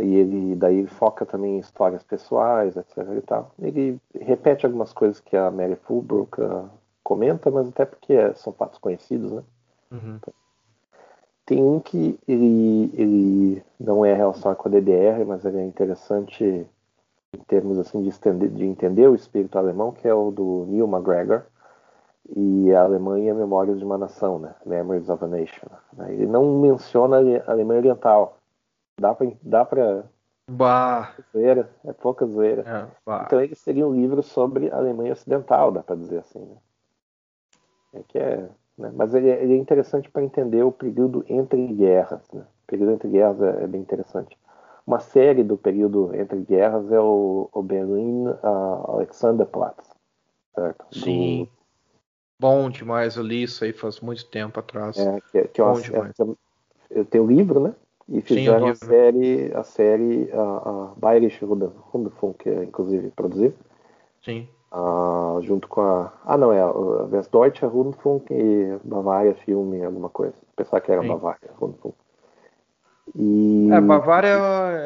[0.00, 2.98] E ele daí ele foca também em histórias pessoais, etc.
[3.16, 3.52] E tal.
[3.60, 6.66] Ele repete algumas coisas que a Mary Fulbrook ah,
[7.02, 9.42] comenta, mas até porque é- são fatos conhecidos, né?
[9.90, 10.18] Uhum.
[11.46, 16.44] Tem um que ele, ele não é relacionado com a DDR, mas ele é interessante
[17.32, 20.86] em termos assim de, estender, de entender o espírito alemão, que é o do Neil
[20.86, 21.42] McGregor
[22.36, 24.54] e a Alemanha Memórias de uma Nação, né?
[24.66, 25.66] Memories of a Nation.
[25.96, 26.12] né?
[26.12, 28.37] Ele não menciona a Alemanha Oriental.
[28.98, 30.04] Dá para dá para
[30.50, 31.14] Bah.
[31.32, 32.62] zoeira, é pouca zoeira.
[33.06, 33.22] É.
[33.24, 36.40] Então ele seria um livro sobre a Alemanha Ocidental, dá para dizer assim.
[36.40, 36.56] Né?
[37.94, 38.90] É que é, né?
[38.94, 42.22] Mas ele, é- ele é interessante para entender o período entre guerras.
[42.32, 42.40] Né?
[42.42, 44.36] O período entre guerras é, é bem interessante.
[44.86, 49.90] Uma série do período entre guerras é o, o Berlin uh, Alexanderplatz,
[50.54, 50.84] certo?
[50.90, 51.48] Do- Sim.
[52.40, 54.96] Bom demais, eu li isso aí faz muito tempo atrás.
[54.96, 56.14] é, que, que é Bom demais.
[56.20, 56.24] é-
[56.90, 57.74] eu tenho o livro, né?
[58.08, 63.10] E Sim, fizeram o a série, a série a, a Bayerische Rund- Rundfunk, que inclusive
[63.10, 63.52] produziu.
[64.24, 64.48] Sim.
[64.70, 66.12] Ah, junto com a.
[66.24, 70.34] Ah, não, é a Westdeutsche Rundfunk e Bavária Filme, alguma coisa.
[70.56, 71.08] Pensar que era Sim.
[71.08, 71.94] Bavária Rundfunk.
[73.14, 73.68] E.
[73.72, 74.28] É, Bavária,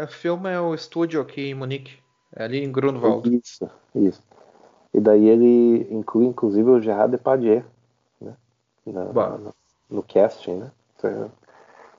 [0.03, 1.99] é, filme é o estúdio aqui em Munique.
[2.35, 3.29] É ali em Grunwald.
[3.37, 4.23] Isso, isso.
[4.95, 7.65] E daí ele inclui inclusive o Gerard Depardieu,
[8.21, 8.37] né?
[8.87, 9.53] Na, na,
[9.91, 10.73] no casting, né?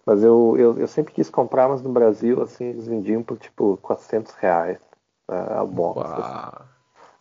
[0.06, 3.78] Mas eu, eu, eu, sempre quis comprar, mas no Brasil, assim, eles vendiam por tipo
[3.82, 4.80] 400 reais
[5.28, 6.02] a box.
[6.02, 6.66] Assim.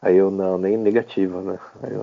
[0.03, 1.61] Aí eu não, nem negativa, né?
[1.85, 2.03] Eu,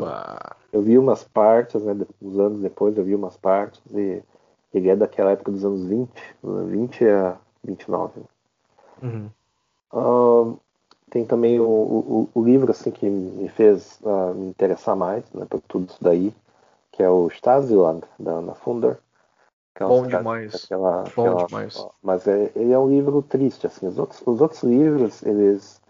[0.71, 1.97] eu, vi umas partes, né?
[2.21, 4.23] Uns anos depois eu vi umas partes e
[4.73, 6.09] ele é daquela época dos anos 20,
[6.41, 8.21] 20 a 29.
[9.01, 9.29] Uhum.
[9.91, 10.57] Uh,
[11.09, 15.45] tem também o, o, o, livro assim que me fez uh, me interessar mais né,
[15.49, 16.33] por tudo isso daí,
[16.91, 18.97] que é o Stasiland, da Ana Funder.
[19.75, 20.65] É Bom demais.
[20.65, 21.87] Aquela, Bom aquela, demais.
[22.01, 23.87] Mas é, ele é um livro triste, assim.
[23.87, 25.81] Os outros, os outros livros, eles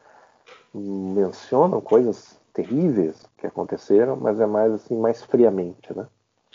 [0.73, 6.05] mencionam coisas terríveis que aconteceram, mas é mais assim, mais friamente, né?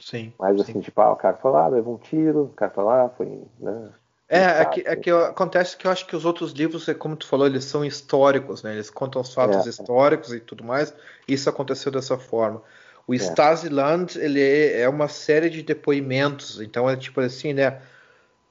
[0.01, 0.33] Sim.
[0.39, 0.81] Mais assim, sim.
[0.81, 3.93] tipo, ah, o cara foi lá, levou um tiro, o cara foi lá, foi, né?
[4.29, 7.15] É, é que, é que acontece que eu acho que os outros livros, é como
[7.15, 8.73] tu falou, eles são históricos, né?
[8.73, 10.95] Eles contam os fatos é, históricos e tudo mais.
[11.29, 12.63] E isso aconteceu dessa forma.
[13.07, 13.17] O é.
[13.17, 17.83] Stasiland, ele é, é uma série de depoimentos, então é tipo assim, né?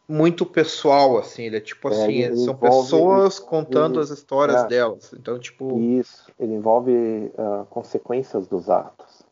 [0.07, 4.09] Muito pessoal, assim, ele é tipo é, assim, são envolve, pessoas ele, contando ele, as
[4.09, 4.67] histórias é.
[4.67, 5.13] delas.
[5.13, 5.79] Então, tipo.
[5.79, 9.23] Isso, ele envolve uh, consequências dos atos.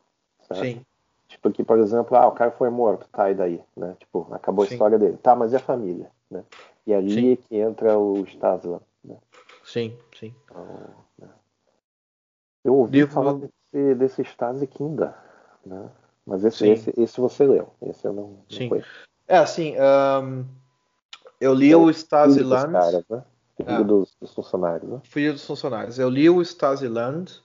[0.47, 0.63] Certo?
[0.63, 0.85] Sim.
[1.27, 3.61] Tipo que, por exemplo, ah, o cara foi morto, tá, e daí?
[3.75, 3.95] Né?
[3.99, 4.71] Tipo, acabou Sim.
[4.71, 5.17] a história dele.
[5.17, 6.09] Tá, mas e a família?
[6.29, 6.43] Né?
[6.87, 7.31] E ali sim.
[7.33, 8.83] é que entra o Stasiland.
[9.03, 9.17] Né?
[9.63, 10.33] Sim, sim.
[10.45, 10.65] Então,
[11.19, 11.29] né?
[12.63, 13.13] Eu ouvi Livro...
[13.13, 13.39] falar
[13.71, 15.15] desse, desse Stasi Kinda,
[15.65, 15.89] né?
[16.25, 18.69] Mas esse, esse, esse você leu, esse eu não, Sim.
[18.69, 18.81] Não
[19.27, 20.45] é assim, um,
[21.39, 22.73] eu li é, o Stasi Land.
[22.73, 23.23] Caras, né?
[23.55, 23.83] Filho é.
[23.83, 24.99] dos, dos, funcionários, né?
[25.03, 25.97] Filho dos funcionários.
[25.97, 27.41] Eu li o Stasi Land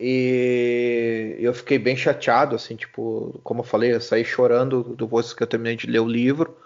[0.00, 5.42] e eu fiquei bem chateado, assim, tipo, como eu falei, eu saí chorando depois que
[5.42, 6.56] eu terminei de ler o livro.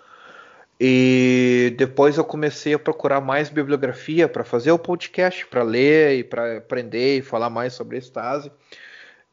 [0.81, 6.25] E depois eu comecei a procurar mais bibliografia para fazer o podcast, para ler e
[6.25, 8.53] para aprender e falar mais sobre Stasi.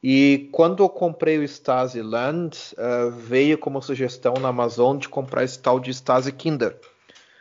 [0.01, 5.43] E quando eu comprei o Stasi Land, uh, veio como sugestão na Amazon de comprar
[5.43, 6.75] esse tal de Stasi Kinder.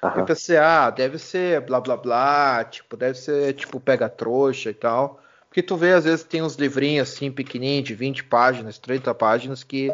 [0.02, 0.10] Uhum.
[0.16, 4.74] Eu pensei, ah, deve ser blá blá blá, tipo, deve ser tipo pega trouxa e
[4.74, 5.20] tal.
[5.48, 9.62] Porque tu vê, às vezes tem uns livrinhos assim, pequenininhos, de 20 páginas, 30 páginas,
[9.62, 9.90] que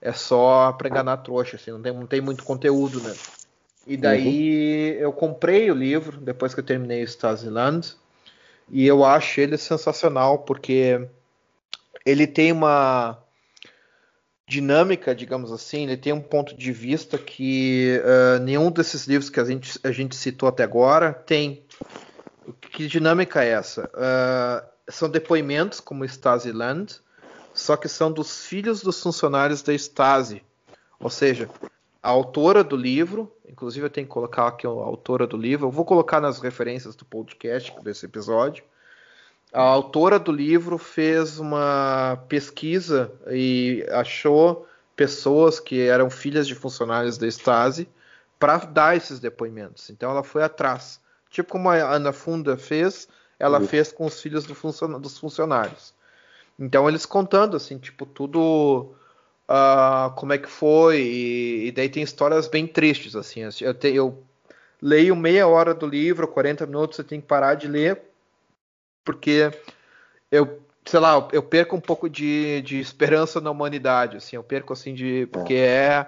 [0.00, 3.14] é só pra enganar trouxa, assim, não tem, não tem muito conteúdo, né?
[3.86, 5.00] E daí uhum.
[5.00, 7.94] eu comprei o livro depois que eu terminei o Stasiland
[8.68, 11.06] e eu acho ele sensacional porque
[12.04, 13.18] ele tem uma
[14.48, 19.40] dinâmica, digamos assim, ele tem um ponto de vista que uh, nenhum desses livros que
[19.40, 21.64] a gente, a gente citou até agora tem.
[22.70, 23.90] Que dinâmica é essa?
[23.94, 26.94] Uh, são depoimentos como Stasiland,
[27.52, 30.42] só que são dos filhos dos funcionários da Stasi.
[31.00, 31.48] Ou seja,
[32.06, 35.72] a autora do livro, inclusive eu tenho que colocar aqui a autora do livro, eu
[35.72, 38.62] vou colocar nas referências do podcast desse episódio.
[39.52, 47.18] A autora do livro fez uma pesquisa e achou pessoas que eram filhas de funcionários
[47.18, 47.88] da Stasi
[48.38, 49.90] para dar esses depoimentos.
[49.90, 51.00] Então ela foi atrás.
[51.28, 53.66] Tipo como a Ana Funda fez, ela uhum.
[53.66, 55.92] fez com os filhos do funcion dos funcionários.
[56.56, 58.94] Então eles contando assim, tipo, tudo
[59.48, 63.40] uh, como é que foi, e, e, daí tem histórias bem tristes, assim.
[63.60, 64.22] Eu, te, eu
[64.80, 68.00] leio meia hora do livro, 40 minutos, eu tenho que parar de ler,
[69.04, 69.50] porque
[70.30, 74.72] eu, sei lá, eu perco um pouco de, de esperança na humanidade, assim, eu perco,
[74.72, 75.26] assim, de...
[75.32, 76.06] porque é...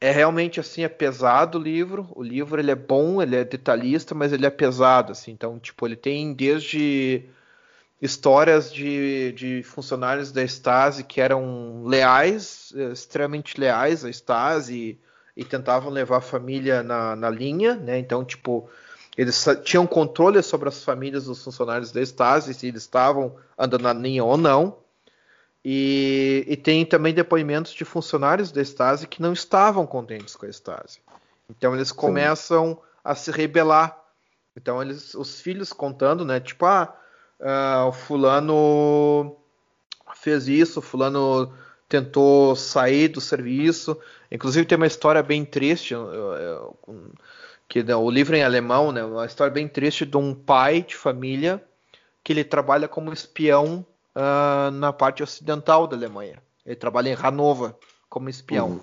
[0.00, 2.08] É realmente assim, é pesado o livro.
[2.16, 5.30] O livro ele é bom, ele é detalhista, mas ele é pesado, assim.
[5.30, 7.24] Então, tipo, ele tem desde
[8.02, 14.98] histórias de, de funcionários da Stasi que eram leais, eh, extremamente leais à Stasi
[15.36, 18.00] e, e tentavam levar a família na, na linha, né?
[18.00, 18.68] Então, tipo,
[19.16, 23.92] eles tinham controle sobre as famílias dos funcionários da Stasi, se eles estavam andando na
[23.92, 24.78] linha ou não.
[25.64, 30.48] E, e, tem também depoimentos de funcionários da Stasi que não estavam contentes com a
[30.48, 30.98] Stasi.
[31.48, 32.80] Então eles começam Sim.
[33.04, 33.96] a se rebelar.
[34.56, 36.40] Então eles, os filhos contando, né?
[36.40, 36.92] Tipo, ah,
[37.42, 39.36] uh, o fulano
[40.14, 41.52] fez isso, o fulano
[41.88, 43.98] tentou sair do serviço.
[44.30, 45.94] Inclusive tem uma história bem triste,
[47.68, 51.62] que o livro em alemão, né, uma história bem triste de um pai de família
[52.24, 56.42] que ele trabalha como espião uh, na parte ocidental da Alemanha.
[56.64, 57.74] Ele trabalha em Hannover
[58.08, 58.68] como espião.
[58.68, 58.80] Uhum.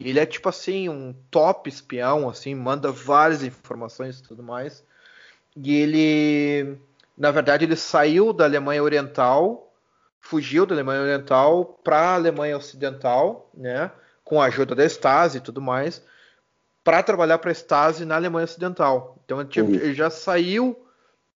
[0.00, 4.82] Ele é tipo assim um top espião, assim, manda várias informações e tudo mais.
[5.54, 6.78] E ele
[7.16, 9.72] na verdade, ele saiu da Alemanha Oriental,
[10.20, 13.90] fugiu da Alemanha Oriental para a Alemanha Ocidental, né,
[14.24, 16.02] com a ajuda da Stasi e tudo mais,
[16.82, 19.18] para trabalhar para a Stasi na Alemanha Ocidental.
[19.24, 20.86] Então ele, tinha, ele, já saiu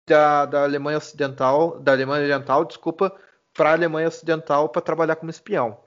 [0.07, 3.15] da, da Alemanha Ocidental, da Alemanha Oriental, desculpa,
[3.53, 5.79] para a Alemanha Ocidental para trabalhar como espião.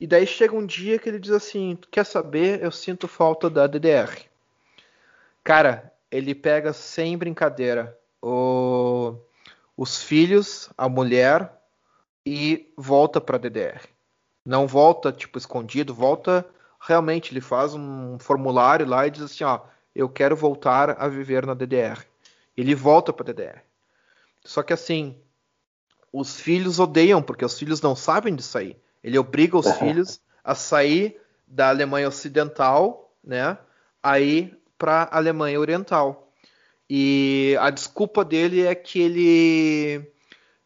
[0.00, 2.62] E daí chega um dia que ele diz assim: quer saber?
[2.62, 4.26] Eu sinto falta da DDR.
[5.42, 8.77] Cara, ele pega sem brincadeira o,
[9.78, 11.52] os filhos, a mulher
[12.26, 13.80] e volta para a DDR.
[14.44, 16.44] Não volta tipo escondido, volta
[16.80, 17.32] realmente.
[17.32, 19.60] Ele faz um formulário lá e diz assim: ó,
[19.94, 22.04] eu quero voltar a viver na DDR.
[22.56, 23.62] Ele volta para a DDR.
[24.44, 25.16] Só que assim,
[26.12, 28.76] os filhos odeiam, porque os filhos não sabem de sair.
[29.02, 33.56] Ele obriga os filhos a sair da Alemanha Ocidental, né?
[34.02, 36.27] Aí para a Alemanha Oriental.
[36.88, 40.12] E a desculpa dele é que ele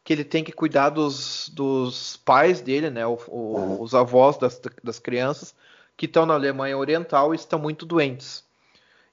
[0.03, 3.05] que ele tem que cuidar dos, dos pais dele, né?
[3.07, 5.55] O, o, os avós das, das crianças
[5.95, 8.43] que estão na Alemanha Oriental e estão muito doentes.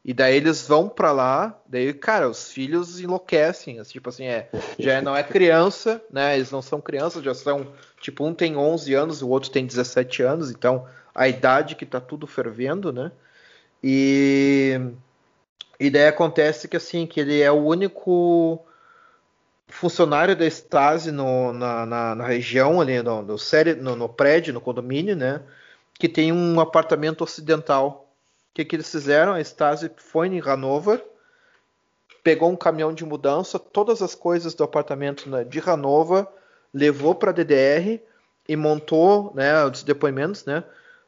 [0.05, 4.49] E daí eles vão para lá, daí, cara, os filhos enlouquecem, assim, tipo assim, é,
[4.79, 6.37] já não é criança, né?
[6.37, 7.67] Eles não são crianças, já são,
[8.01, 12.01] tipo, um tem 11 anos, o outro tem 17 anos, então a idade que tá
[12.01, 13.13] tudo fervendo, né?
[13.85, 14.81] E
[15.81, 18.65] e daí acontece que assim, que ele é o único
[19.69, 24.53] funcionário da Stasi no, na, na, na, região ali, no, no, série, no, no prédio,
[24.53, 25.41] no condomínio, né?
[25.99, 28.11] Que tem um apartamento ocidental
[28.51, 29.35] o que, que eles fizeram?
[29.35, 31.05] A Stasi foi em Hanover,
[32.23, 36.27] pegou um caminhão de mudança, todas as coisas do apartamento né, de Hanover,
[36.75, 38.01] levou para a DDR
[38.49, 40.65] e montou, né, os depoimentos, né,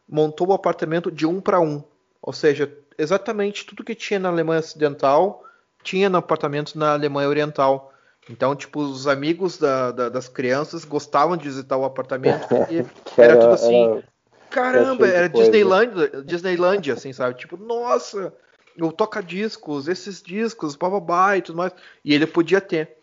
[0.08, 1.82] montou o apartamento de um para um.
[2.20, 5.44] Ou seja, exatamente tudo que tinha na Alemanha Ocidental
[5.82, 7.92] tinha no apartamento na Alemanha Oriental.
[8.30, 12.46] Então, tipo, os amigos da, da, das crianças gostavam de visitar o apartamento.
[13.18, 13.86] era, era, tudo assim.
[13.86, 14.02] Era
[14.48, 17.36] caramba, era Disneyland, Disneyland, assim, sabe?
[17.36, 18.32] Tipo, nossa,
[18.80, 21.72] o toca-discos, esses discos, bababá e tudo mais.
[22.04, 22.96] E ele podia ter.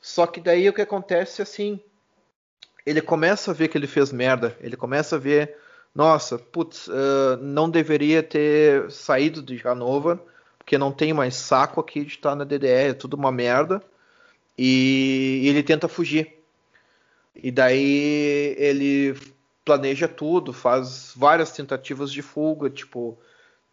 [0.00, 1.80] Só que daí o que acontece assim,
[2.84, 5.56] ele começa a ver que ele fez merda, ele começa a ver,
[5.94, 10.18] nossa, putz, uh, não deveria ter saído de Hanover,
[10.58, 13.82] porque não tem mais saco aqui de estar na DDR, é tudo uma merda.
[14.58, 16.34] E ele tenta fugir.
[17.34, 19.16] E daí ele
[19.64, 23.18] planeja tudo, faz várias tentativas de fuga, tipo,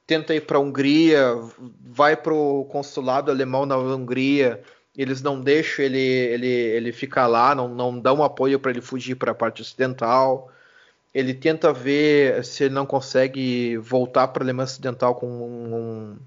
[0.07, 1.35] tenta ir para a Hungria,
[1.79, 4.61] vai para o consulado alemão na Hungria,
[4.97, 9.15] eles não deixam ele, ele, ele ficar lá, não, não dão apoio para ele fugir
[9.15, 10.51] para a parte ocidental.
[11.13, 16.17] Ele tenta ver se ele não consegue voltar para a Alemanha Ocidental com um,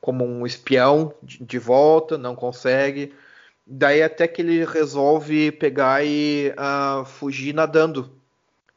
[0.00, 3.12] como um espião de, de, volta, não consegue.
[3.66, 8.16] Daí até que ele resolve pegar e uh, fugir nadando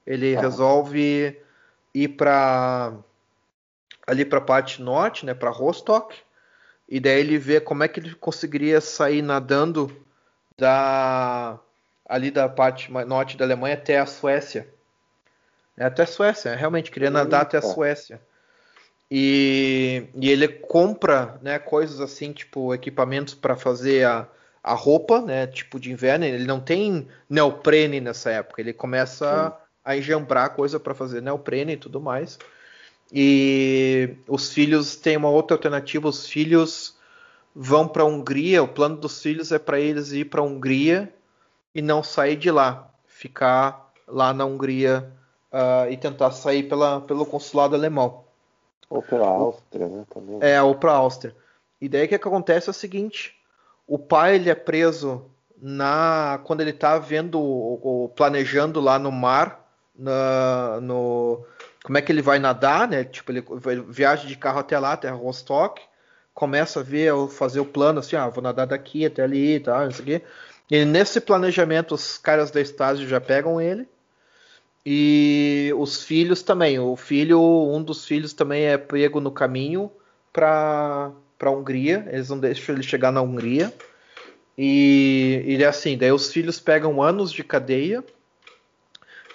[0.10, 0.42] ele ah.
[0.42, 1.40] resolve
[1.94, 2.94] ir para
[4.08, 6.18] ali para a parte norte, né, para Rostock,
[6.88, 9.96] e daí ele vê como é que ele conseguiria sair nadando
[10.58, 11.60] da
[12.08, 14.68] ali da parte norte da Alemanha até a Suécia.
[15.80, 18.22] É, até a Suécia, realmente queria nadar até a Suécia.
[19.10, 24.28] E, e ele compra, né, coisas assim, tipo equipamentos para fazer a,
[24.64, 26.26] a roupa, né, tipo de inverno.
[26.26, 28.62] Ele não tem neoprene nessa época.
[28.62, 32.38] Ele começa Sim a enjambrar coisa para fazer neoprene e tudo mais.
[33.12, 36.96] E os filhos têm uma outra alternativa, os filhos
[37.56, 41.12] vão para a Hungria, o plano dos filhos é para eles ir para a Hungria
[41.74, 45.12] e não sair de lá, ficar lá na Hungria
[45.52, 48.24] uh, e tentar sair pela, pelo consulado alemão.
[48.90, 50.04] Ou pela Áustria, né?
[50.10, 50.38] Também.
[50.42, 51.36] É, ou para a Áustria.
[51.80, 53.36] E daí o que, que acontece é o seguinte:
[53.88, 55.26] o pai ele é preso
[55.62, 59.66] na quando ele está vendo, ou planejando lá no mar
[60.00, 61.44] na, no
[61.84, 63.04] como é que ele vai nadar, né?
[63.04, 63.44] Tipo, ele
[63.88, 65.82] viaja de carro até lá, até Rostock,
[66.34, 69.88] começa a ver, fazer o plano assim, ah, vou nadar daqui até ali e tal,
[69.88, 70.22] isso aqui.
[70.70, 73.88] E nesse planejamento, os caras da estágio já pegam ele.
[74.92, 76.80] E os filhos também.
[76.80, 79.92] O filho, um dos filhos também é pego no caminho
[80.34, 82.10] para para Hungria.
[82.12, 83.72] Eles não deixam ele chegar na Hungria.
[84.58, 88.04] E ele é assim, daí os filhos pegam anos de cadeia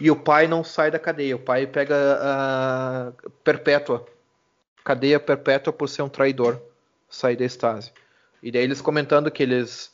[0.01, 1.37] e o pai não sai da cadeia.
[1.37, 3.13] O pai pega a
[3.45, 4.05] perpétua.
[4.83, 6.61] Cadeia perpétua por ser um traidor.
[7.09, 7.93] Sair da estase.
[8.43, 9.94] E daí eles comentando que eles.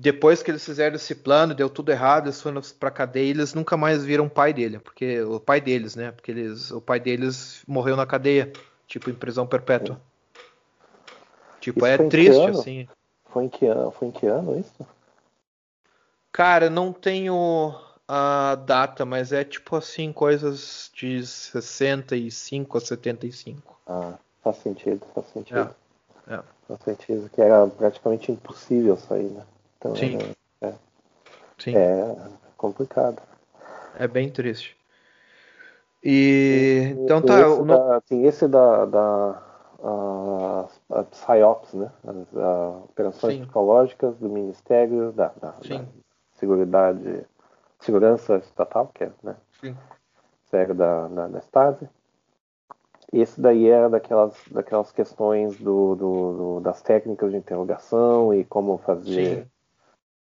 [0.00, 3.76] Depois que eles fizeram esse plano, deu tudo errado, eles foram pra cadeia eles nunca
[3.76, 4.78] mais viram o pai dele.
[4.78, 5.20] Porque.
[5.22, 6.12] O pai deles, né?
[6.12, 8.52] Porque eles, o pai deles morreu na cadeia.
[8.86, 10.00] Tipo, em prisão perpétua.
[11.60, 12.88] Tipo, isso é triste, assim.
[13.26, 13.90] Foi em que ano?
[13.90, 14.86] Foi em que ano isso?
[16.30, 17.74] Cara, não tenho
[18.06, 23.80] a data, mas é tipo assim, coisas de 65 a 75.
[23.84, 25.74] Ah, faz sentido, faz sentido.
[26.28, 26.40] É.
[26.68, 29.42] No sentido que era praticamente impossível sair, né?
[29.78, 30.18] Então Sim.
[30.60, 30.74] era-
[31.58, 31.76] Sim.
[31.76, 32.16] é
[32.56, 33.22] complicado.
[33.98, 34.76] É bem triste.
[36.02, 39.42] E então E tá, esse o no- da, assim, esse da, da
[39.82, 41.90] a, a PSYOPS, né?
[42.04, 43.40] As a, operações Sim.
[43.42, 45.84] psicológicas do Ministério da, da, da
[46.34, 47.24] Seguridade,
[47.80, 49.36] Segurança Estatal, que é, né?
[49.60, 49.76] Sim.
[50.46, 51.88] Sério da, da, da Stasi.
[53.12, 58.78] Esse daí era daquelas, daquelas questões do, do, do- das técnicas de interrogação e como
[58.78, 59.50] fazer Sim,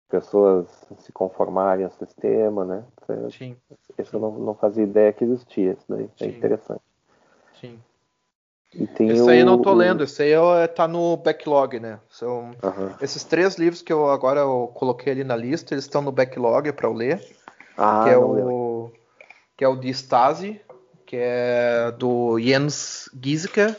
[0.08, 0.66] pessoas
[0.98, 2.84] se conformarem ao sistema, né?
[3.30, 3.56] sim,
[3.98, 6.30] Esse eu não, não fazia ideia que existia, isso daí é Sim.
[6.30, 6.82] interessante.
[7.60, 7.80] sim.
[8.74, 11.78] E tem Esse aí eu não o- tô lendo, esse aí é- tá no backlog,
[11.78, 12.00] né?
[12.08, 12.50] São
[13.00, 16.72] esses três livros que eu agora eu coloquei ali na lista, eles estão no backlog
[16.72, 17.24] para eu ler,
[17.76, 18.52] Ah, que é não lembro.
[18.52, 18.90] o
[19.56, 20.60] que é o de Stasi,
[21.06, 23.76] que é do Jens Giesecke,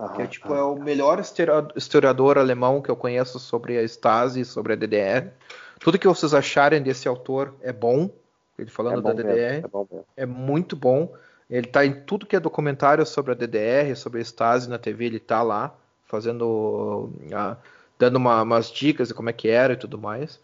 [0.00, 3.82] Aham, que é tipo é o melhor historia- historiador alemão que eu conheço sobre a
[3.82, 5.30] Stasi, sobre a DDR.
[5.78, 8.10] Tudo que vocês acharem desse autor é bom.
[8.58, 10.06] Ele falando é bom da mesmo, DDR é bom mesmo.
[10.16, 11.14] é muito bom.
[11.48, 15.06] Ele tá em tudo que é documentário sobre a DDR, sobre a Stasi na TV,
[15.06, 15.74] ele tá lá,
[16.06, 17.10] fazendo.
[17.32, 17.56] ah,
[17.98, 20.40] dando uma- umas dicas de como é que era e tudo mais.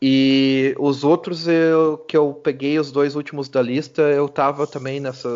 [0.00, 4.98] E os outros eu, que eu peguei, os dois últimos da lista, eu tava também
[4.98, 5.28] nessa.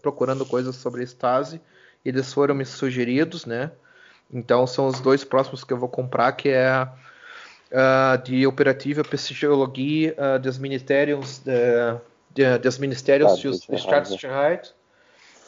[0.00, 1.60] procurando coisas sobre a Stasi.
[2.04, 3.70] Eles foram me sugeridos, né?
[4.32, 6.88] Então são os dois próximos que eu vou comprar, que é
[7.72, 11.98] ah, de Operativa Psicologie ah, des Ministériums de,
[12.30, 14.72] de, des Ministérios de Staatssicherheit,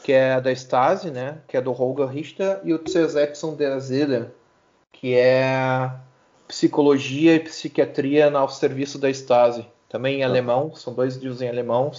[0.03, 1.39] que é da Stasi, né?
[1.49, 4.27] Que é do Holger Richter, e o Zersetzung der Seele,
[4.93, 5.91] que é
[6.47, 11.91] Psicologia e Psiquiatria ao serviço da Stasi, também em alemão, são dois livros em alemão.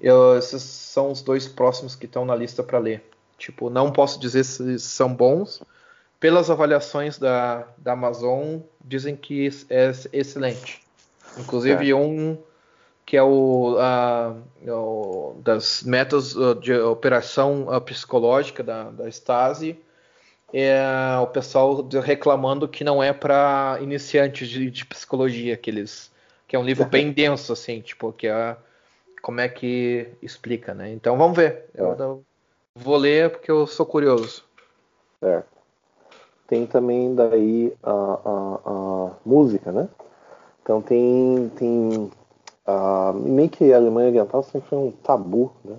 [0.00, 3.02] Eu, esses são os dois próximos que estão na lista para ler.
[3.38, 5.62] Tipo, não posso dizer se são bons.
[6.18, 10.82] Pelas avaliações da, da Amazon, dizem que é excelente.
[11.38, 12.36] Inclusive um
[13.06, 14.36] que é o, ah,
[14.66, 19.78] o das metas ah, de operação ah, psicológica da, da Stasi,
[20.52, 20.82] é
[21.22, 26.10] o pessoal reclamando que não é para iniciantes de, de psicologia, que eles
[26.46, 28.54] que é um livro bem denso assim, tipo que é
[29.22, 30.92] como é que explica, né?
[30.92, 31.64] Então vamos ver.
[31.74, 32.02] Eu, É.
[32.02, 32.24] eu
[32.78, 34.44] vou ler porque eu sou curioso.
[35.20, 35.48] Certo.
[36.46, 39.88] Tem também daí a, a, a música, né?
[40.62, 42.10] Então tem, tem
[42.66, 45.76] a, meio que a Alemanha Oriental sempre foi um tabu, né?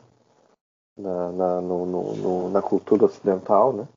[0.98, 3.88] Na, na, no, no- no- na cultura ocidental, né?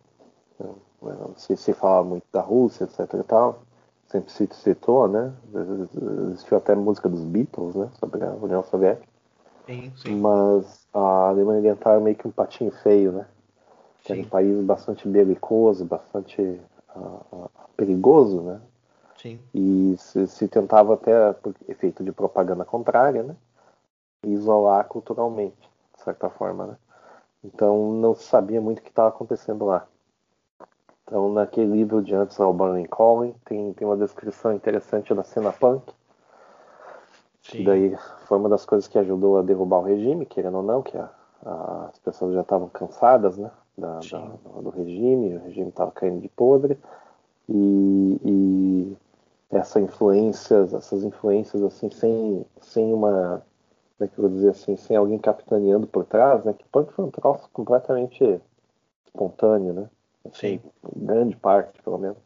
[1.03, 3.63] Não se, se fala muito da Rússia, etc e tal.
[4.07, 5.33] Sempre se citou, né?
[6.31, 7.91] Existiu até música dos Beatles, né?
[7.99, 9.12] Sobre a União Soviética.
[9.67, 10.21] Sim, sim.
[10.21, 13.27] Mas a Alemanha Oriental é meio que um patinho feio, né?
[14.09, 16.61] Era um Sim, país bastante belicoso, bastante
[16.91, 18.61] ah, ah, perigoso, né?
[19.17, 19.39] sim.
[19.55, 23.37] E se, se tentava até, por efeito de propaganda contrária, né?
[24.25, 26.77] Isolar culturalmente, de certa forma, né?
[27.45, 29.87] Então não se sabia muito o que estava acontecendo lá.
[31.05, 35.93] Então naquele livro de antes Burning Calling tem, tem uma descrição interessante da cena punk,
[37.43, 37.65] sim.
[37.65, 40.97] daí foi uma das coisas que ajudou a derrubar o regime, querendo ou não, que
[40.97, 41.11] a-
[41.45, 44.11] a- as pessoas já estavam cansadas, né, da, Sim.
[44.45, 46.79] da- do regime, o regime estava caindo de podre
[47.49, 48.97] e, e
[49.51, 53.43] essa influências, essas influências assim, sem, sem uma,
[53.99, 56.93] como é que eu vou dizer assim, sem alguém capitaneando por trás, né, que punk
[56.93, 58.41] foi um troço completamente
[59.05, 59.91] espontâneo, né,
[60.27, 60.61] assim,
[60.97, 62.17] grande parte, pelo menos.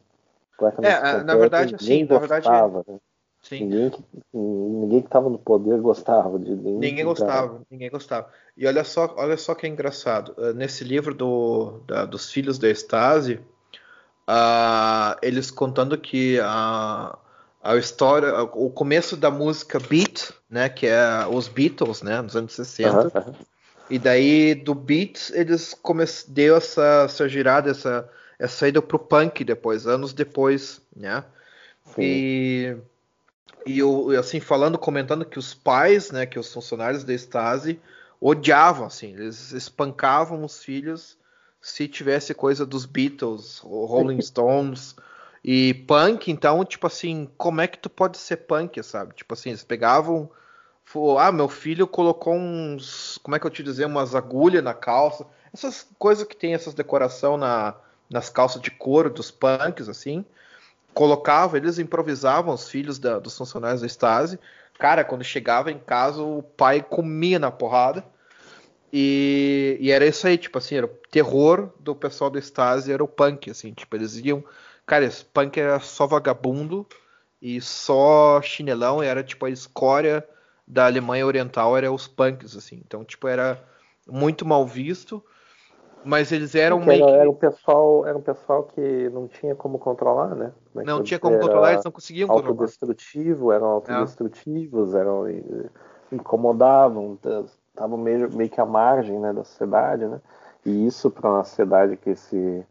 [0.57, 2.47] Completamente É, na verdade, assim, na verdade,
[2.87, 2.99] né?
[3.47, 3.65] Sim.
[3.65, 6.73] Ninguém que ninguém que estava no poder gostava de ninguém.
[6.79, 8.29] Ninguém gostava, ninguém gostava.
[8.57, 10.35] E olha só, olha só que é engraçado.
[10.37, 13.39] Eh, Nesse livro do, da- dos filhos da Stasi,
[14.27, 17.17] ah, eles contando que a,
[17.63, 22.53] a história, o começo da música Beat, né, que é os Beatles, né, nos anos
[22.53, 23.33] 60, Aham, aham.
[23.89, 26.03] e daí do Beat eles come...
[26.27, 31.23] deu essa, essa girada, essa, essa ida pro punk depois, anos depois, né?
[31.95, 32.01] Sim.
[32.03, 32.77] E,
[33.65, 37.79] e eu, assim, falando, comentando que os pais, né, que os funcionários da Stasi
[38.19, 41.17] odiavam, assim, eles espancavam os filhos
[41.61, 44.95] se tivesse coisa dos Beatles, Rolling Stones
[45.43, 49.13] e punk, então, tipo assim, como é que tu pode ser punk, sabe?
[49.13, 50.29] Tipo assim, eles pegavam,
[51.19, 55.25] ah, meu filho colocou uns, como é que eu te dizer, umas agulhas na calça,
[55.53, 57.75] essas coisas que tem essas decoração na,
[58.09, 60.25] nas calças de couro dos punks, assim,
[60.97, 64.39] colocava, eles improvisavam os filhos da- dos funcionários da Stasi.
[64.79, 68.03] Cara, quando chegava em casa, o pai comia na porrada.
[68.91, 73.03] E, e, era isso aí, tipo assim, era o terror do pessoal do Stasi, era
[73.03, 74.43] o punk, assim, tipo, eles iam.
[74.87, 76.87] Cara, esse punk era só vagabundo
[77.39, 80.27] e só chinelão, era tipo a escória
[80.67, 82.81] da Alemanha Oriental, era os punks, assim.
[82.83, 83.63] Então, tipo, era
[84.07, 85.23] muito mal visto,
[86.03, 89.77] mas eles eram meio era, era um pessoal Era um pessoal que não tinha como
[89.77, 90.51] controlar, né?
[90.75, 92.49] É não tinha como controlar, eles não conseguiam controlar.
[92.49, 94.99] Autodestrutivo, eram autodestrutivos, é.
[94.99, 95.25] eram
[96.11, 97.17] incomodavam,
[97.69, 100.21] estavam meio, meio que à margem né, da sociedade, né?
[100.65, 102.65] E isso para uma sociedade que se,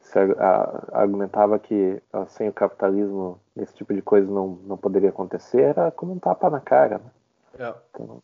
[0.00, 5.08] se a, argumentava que ah, sem o capitalismo esse tipo de coisa não, não poderia
[5.08, 6.98] acontecer, era como um tapa na cara.
[6.98, 7.66] Né?
[7.66, 7.74] É.
[7.90, 8.22] Então,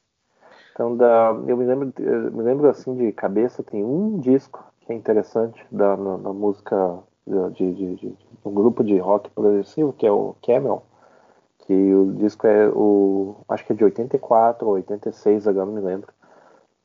[0.75, 4.93] então da, eu me lembro, eu me lembro assim de cabeça, tem um disco que
[4.93, 6.99] é interessante da, na, na música
[7.53, 10.83] de, de, de, um grupo de rock progressivo, que é o Camel,
[11.61, 13.37] que o disco é o.
[13.49, 16.13] acho que é de 84 ou 86, agora não me lembro.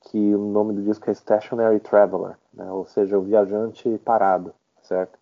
[0.02, 2.72] Que o nome do disco é Stationary Traveler, né?
[2.72, 5.18] ou seja, o viajante parado, certo?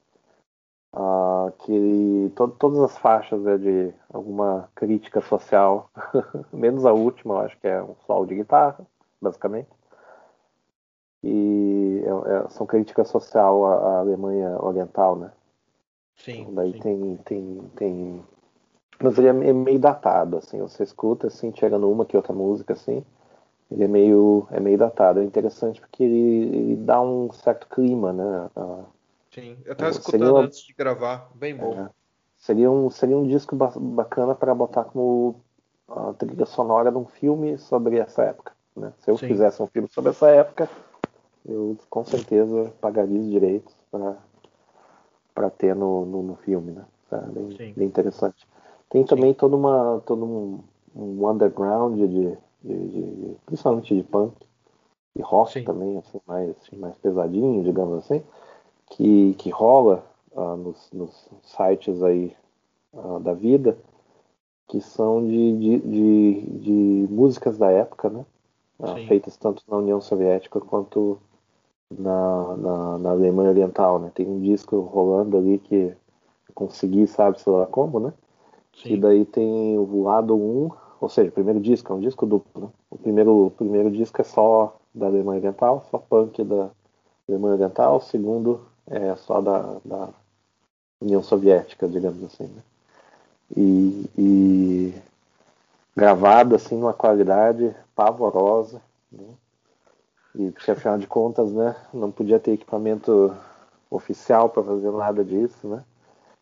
[1.48, 5.90] Uh, que to todas as faixas é de alguma crítica social,
[6.52, 8.86] menos a última, eu acho que é um solo de guitarra,
[9.22, 9.70] basicamente.
[11.24, 15.32] E é, é, são críticas social à, à, Alemanha Oriental, né?
[16.16, 16.42] Sim.
[16.42, 16.80] Então, daí sim.
[16.80, 18.26] tem, tem, tem
[19.00, 23.04] mas ele é meio datado, assim, você escuta, assim, chegando uma que outra música, assim,
[23.70, 25.20] ele é meio, é meio datado.
[25.20, 28.50] É interessante porque ele, ele dá um certo clima, né?
[29.38, 31.72] Sim, eu estava escutando uma, antes de gravar, bem bom.
[31.80, 31.90] É,
[32.38, 35.40] seria, um, seria um disco bacana para botar como
[35.88, 38.54] a trilha sonora de um filme sobre essa época.
[38.76, 38.92] Né?
[38.98, 39.28] Se eu Sim.
[39.28, 40.68] fizesse um filme sobre essa época,
[41.46, 43.76] eu com certeza pagaria os direitos
[45.36, 46.84] para ter no, no, no, filme, né?
[47.12, 48.48] É bem, bem interessante.
[48.90, 50.64] Tem também todo, uma, todo um,
[50.96, 54.34] um underground de, de, de, de, principalmente de punk
[55.16, 55.64] e rock Sim.
[55.64, 58.24] também, assim, mais, mais pesadinho, digamos assim,
[58.92, 62.36] que, que rola uh, nos, nos, sites aí
[62.94, 63.78] uh, da vida,
[64.68, 68.26] que são de, de, de, de músicas da época, né?
[68.80, 71.18] Uh, feitas tanto na União Soviética quanto
[71.90, 74.12] na, na, na, Alemanha Oriental, né?
[74.14, 75.94] Tem um disco rolando ali que
[76.54, 78.14] consegui, sabe, sei lá como, né?
[78.84, 78.94] Sim.
[78.94, 80.70] E daí tem o lado 1,
[81.00, 82.64] ou seja, o primeiro disco, é um disco duplo.
[82.64, 82.70] Né?
[82.90, 86.70] O, primeiro, o primeiro disco é só da Alemanha Oriental, só punk da
[87.28, 87.98] Alemanha Oriental.
[87.98, 90.10] O segundo é só da, da
[91.02, 92.46] União Soviética, digamos assim.
[92.46, 92.62] Né?
[93.56, 94.94] E, e,
[95.96, 98.82] gravado assim numa qualidade pavorosa.
[99.12, 99.28] Né?
[100.36, 103.36] E porque afinal de contas, né, não podia ter equipamento
[103.90, 105.84] oficial para fazer nada disso, né?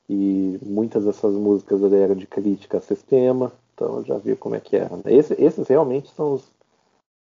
[0.09, 4.59] E muitas dessas músicas eram de crítica a sistema, então eu já vi como é
[4.59, 4.95] que era.
[4.97, 5.03] Né?
[5.05, 6.51] Esse, esses realmente são os,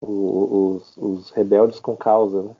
[0.00, 2.56] os, os, rebeldes com causa, né?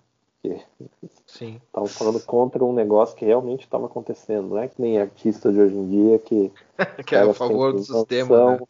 [0.49, 5.53] Que estavam falando contra um negócio que realmente estava acontecendo, não é que nem artista
[5.53, 6.53] de hoje em dia que,
[7.07, 8.53] que é a favor do sistema.
[8.53, 8.61] Né?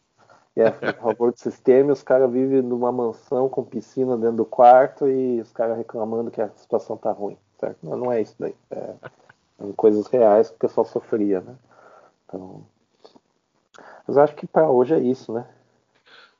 [0.55, 4.45] É, a favor do sistema e os caras vivem numa mansão com piscina dentro do
[4.45, 7.77] quarto e os caras reclamando que a situação tá ruim, certo?
[7.83, 8.55] Não, não é isso daí.
[8.71, 8.93] É,
[9.61, 11.55] em coisas reais que o pessoal sofria, né?
[12.25, 12.63] Então,
[14.07, 15.45] mas acho que para hoje é isso, né?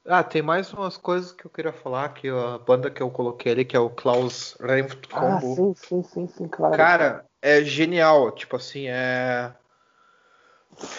[0.07, 3.51] Ah, tem mais umas coisas que eu queria falar, que a banda que eu coloquei
[3.51, 6.77] ali, que é o Klaus Renft Ah, sim, sim, sim, sim, claro.
[6.77, 9.51] Cara, é genial, tipo assim, é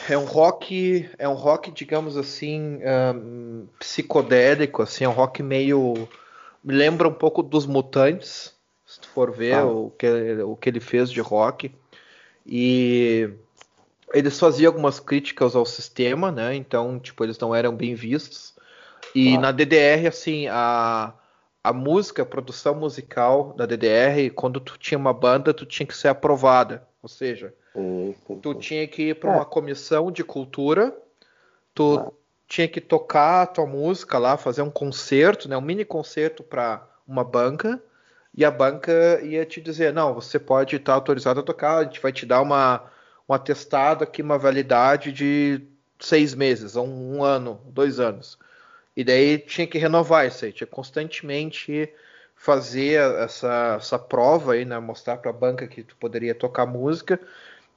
[0.08, 2.80] é um rock, é um rock, digamos assim,
[3.14, 6.08] um, psicodélico, assim, é um rock meio
[6.62, 8.54] me lembra um pouco dos Mutantes,
[8.84, 9.66] se tu for ver ah.
[9.66, 10.06] o, que,
[10.42, 11.74] o que ele fez de rock.
[12.46, 13.30] E
[14.12, 16.54] eles faziam algumas críticas ao sistema, né?
[16.54, 18.54] Então, tipo, eles não eram bem vistos.
[19.14, 19.40] E ah.
[19.40, 21.12] na DDR, assim, a,
[21.62, 25.96] a música, a produção musical da DDR, quando tu tinha uma banda, tu tinha que
[25.96, 26.86] ser aprovada.
[27.02, 27.54] Ou seja,
[28.42, 29.46] tu tinha que ir para uma é.
[29.46, 30.96] comissão de cultura,
[31.74, 32.12] tu ah.
[32.46, 35.56] tinha que tocar a tua música lá, fazer um concerto, né?
[35.56, 37.80] Um mini concerto para uma banca
[38.38, 42.00] e a banca ia te dizer, não, você pode estar autorizado a tocar, a gente
[42.00, 42.84] vai te dar uma,
[43.28, 45.60] um atestado aqui, uma validade de
[45.98, 48.38] seis meses, ou um, um ano, dois anos.
[48.98, 51.88] E daí tinha que renovar isso aí, tinha constantemente
[52.34, 57.20] fazer essa, essa prova aí, né, mostrar para a banca que tu poderia tocar música,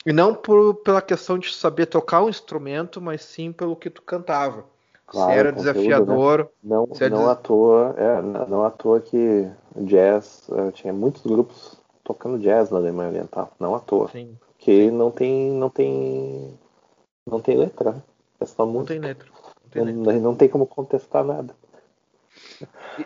[0.03, 3.91] e não por, pela questão de saber tocar o um instrumento, mas sim pelo que
[3.91, 4.65] tu cantava.
[5.05, 6.39] Claro, se era conteúdo, desafiador.
[6.63, 6.75] Né?
[6.75, 12.39] Não, não à toa, é, não à toa que jazz uh, tinha muitos grupos tocando
[12.39, 14.09] jazz na Alemanha Oriental, não à toa.
[14.09, 14.35] Sim.
[14.57, 14.91] Que Sim.
[14.91, 16.57] não tem, não tem,
[17.27, 17.91] não tem letra.
[17.91, 18.01] Né?
[18.39, 18.95] É só música.
[18.95, 19.40] Não tem letra.
[19.73, 21.55] Não tem, não, não tem como contestar nada.
[22.99, 23.05] E,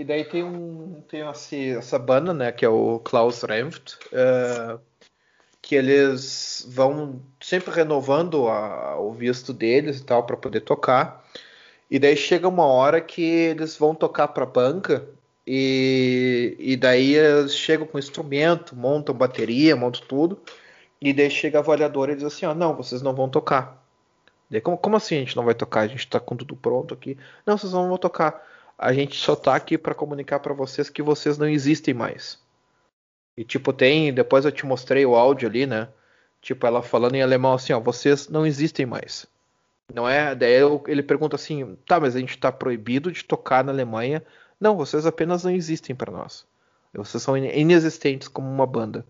[0.00, 4.80] E daí tem um tem esse, essa banda, né, que é o Klaus Remft, uh,
[5.60, 11.22] que eles vão sempre renovando a, o visto deles e tal para poder tocar.
[11.90, 15.06] E daí chega uma hora que eles vão tocar para banca
[15.46, 20.40] e, e daí eles chegam com instrumento, montam bateria, montam tudo.
[21.00, 23.79] E daí chega a avaliadora e diz assim: ó, não, vocês não vão tocar.
[24.58, 25.82] Como, como assim a gente não vai tocar?
[25.82, 27.16] A gente tá com tudo pronto aqui.
[27.46, 28.44] Não, vocês não vão tocar.
[28.76, 32.38] A gente só tá aqui para comunicar para vocês que vocês não existem mais.
[33.36, 34.12] E tipo, tem.
[34.12, 35.88] Depois eu te mostrei o áudio ali, né?
[36.40, 39.26] Tipo, ela falando em alemão assim, ó, vocês não existem mais.
[39.94, 40.34] Não é?
[40.34, 40.54] Daí
[40.86, 44.24] ele pergunta assim, tá, mas a gente tá proibido de tocar na Alemanha.
[44.58, 46.46] Não, vocês apenas não existem para nós.
[46.94, 49.04] Vocês são inexistentes como uma banda.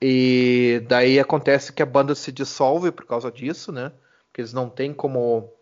[0.00, 3.92] E daí acontece que a banda se dissolve por causa disso, né?
[4.40, 5.52] Porque eles não têm como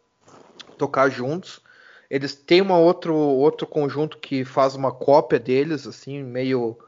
[0.77, 1.61] tocar juntos.
[2.09, 6.79] Eles têm uma outro, outro conjunto que faz uma cópia deles, assim, meio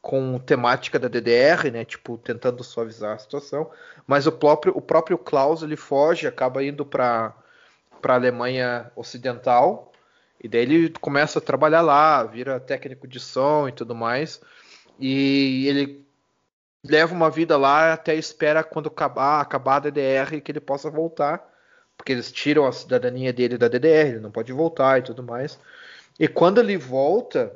[0.00, 1.84] com temática da DDR, né?
[1.84, 3.70] Tipo, tentando suavizar a situação.
[4.06, 7.34] Mas o próprio, o próprio Klaus ele foge, acaba indo para
[8.02, 9.92] a Alemanha Ocidental.
[10.42, 14.40] E daí ele começa a trabalhar lá, vira técnico de som e tudo mais.
[14.98, 16.06] E ele
[16.84, 21.46] leva uma vida lá até espera quando acabar, acabar a DDR que ele possa voltar,
[21.96, 25.58] porque eles tiram a cidadania dele da DDR, ele não pode voltar e tudo mais.
[26.18, 27.54] E quando ele volta,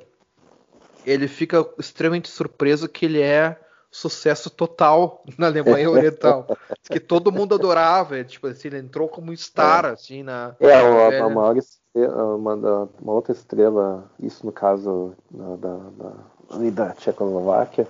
[1.07, 3.59] ele fica extremamente surpreso que ele é
[3.91, 6.47] sucesso total na Alemanha Oriental.
[6.83, 9.89] que todo mundo adorava, ele, tipo assim, ele entrou como um star, é.
[9.91, 10.55] assim, na.
[10.61, 16.71] É, a, a maior estrela, uma, uma, outra estrela, isso no caso da, da, da,
[16.71, 17.87] da Tchecoslováquia,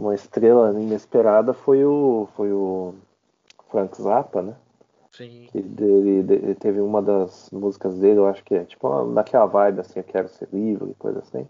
[0.00, 2.94] uma estrela inesperada foi o, foi o
[3.70, 4.56] Frank Zappa, né?
[5.12, 5.48] Sim.
[5.54, 9.80] Ele, ele, teve uma das músicas dele, eu acho que é tipo uma, daquela vibe
[9.80, 11.46] assim, eu quero ser livre, coisa assim.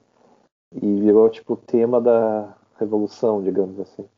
[0.75, 4.09] E virou tipo o tema da revolução, digamos assim.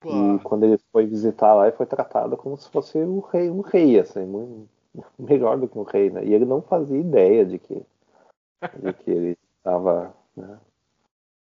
[0.00, 0.10] Pô.
[0.10, 3.60] E quando ele foi visitar lá, ele foi tratado como se fosse o rei, um
[3.60, 4.68] rei, assim, muito,
[5.18, 6.24] melhor do que um rei, né?
[6.24, 10.58] E ele não fazia ideia de que, de que ele estava né,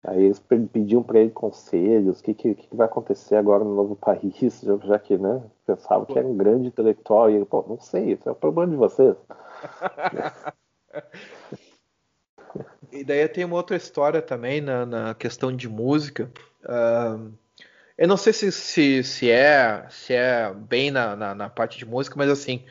[0.03, 0.43] Aí eles
[0.73, 4.99] pediam para ele conselhos, o que, que, que, vai acontecer agora no novo país, já
[4.99, 8.33] que né, pensavam que era um grande intelectual, e ele, pô, não sei, isso é
[8.33, 9.15] o problema de vocês.
[12.91, 16.33] e daí tem uma outra história também na, na questão de música.
[16.65, 17.31] Uh,
[17.99, 21.85] eu não sei se, se, se, é, se é bem na, na, na parte de
[21.85, 22.65] música, mas assim,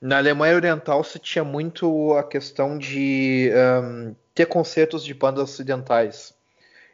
[0.00, 3.52] na Alemanha Oriental se tinha muito a questão de
[3.84, 6.35] um, ter concertos de bandas ocidentais.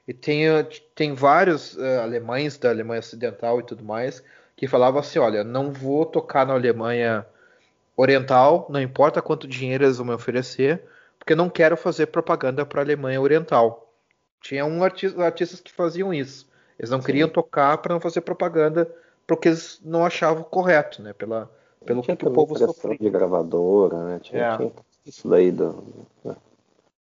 [0.07, 0.46] E tem,
[0.94, 4.22] tem vários uh, alemães da Alemanha Ocidental e tudo mais
[4.57, 7.26] que falavam assim: olha, não vou tocar na Alemanha
[7.96, 10.82] Oriental, não importa quanto dinheiro eles vão me oferecer,
[11.18, 13.92] porque não quero fazer propaganda para a Alemanha Oriental.
[14.40, 16.48] Tinha um artista, artistas que faziam isso.
[16.78, 17.07] Eles não Sim.
[17.07, 18.92] queriam tocar para não fazer propaganda
[19.26, 21.12] porque eles não achavam correto, né?
[21.12, 21.50] Pela,
[21.84, 22.98] pelo que o povo sofria.
[22.98, 24.20] de gravadora, né?
[24.20, 24.57] Tinha, é.
[24.57, 24.72] tinha
[25.07, 25.53] isso daí.
[25.53, 26.07] Do...
[26.24, 26.36] Né?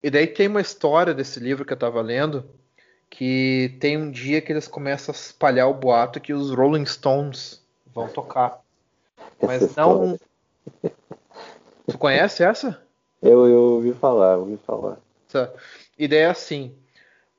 [0.02, 2.44] E daí tem uma história desse livro que eu estava lendo
[3.10, 7.62] que tem um dia que eles começam a espalhar o boato que os Rolling Stones
[7.94, 8.60] vão tocar.
[9.40, 10.18] Mas não.
[11.86, 12.82] Tu conhece essa?
[13.22, 14.98] Eu, eu ouvi falar, ouvi falar.
[15.30, 15.50] Tá.
[15.98, 16.74] Ideia é assim: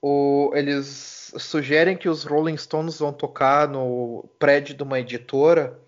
[0.02, 5.80] o, eles sugerem que os Rolling Stones vão tocar no prédio de uma editora.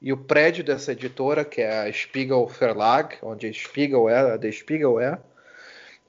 [0.00, 4.38] E o prédio dessa editora, que é a Spiegel Verlag, onde a Spiegel é, a
[4.38, 5.16] The Spiegel é,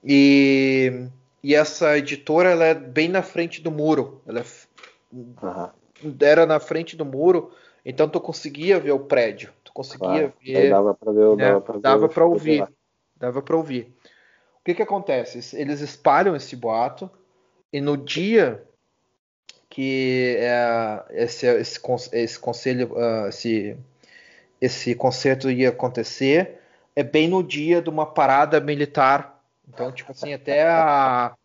[0.03, 1.07] e
[1.43, 4.21] e essa editora ela é bem na frente do muro.
[4.25, 4.45] Ela é...
[5.11, 6.15] uhum.
[6.21, 7.51] era na frente do muro,
[7.85, 9.51] então tu conseguia ver o prédio.
[9.63, 10.33] Tu conseguia claro.
[10.41, 10.69] ver.
[10.69, 11.61] Dava para ver, né?
[11.81, 12.67] dava para ouvir.
[13.17, 13.93] Dava para ouvir.
[14.61, 15.57] O que que acontece?
[15.57, 17.11] Eles espalham esse boato
[17.71, 18.63] e no dia
[19.69, 21.81] que é, esse, esse,
[22.11, 23.75] esse conselho, uh, esse,
[24.61, 26.59] esse concerto ia acontecer,
[26.95, 29.32] é bem no dia de uma parada militar
[29.67, 31.35] então, tipo assim, até a,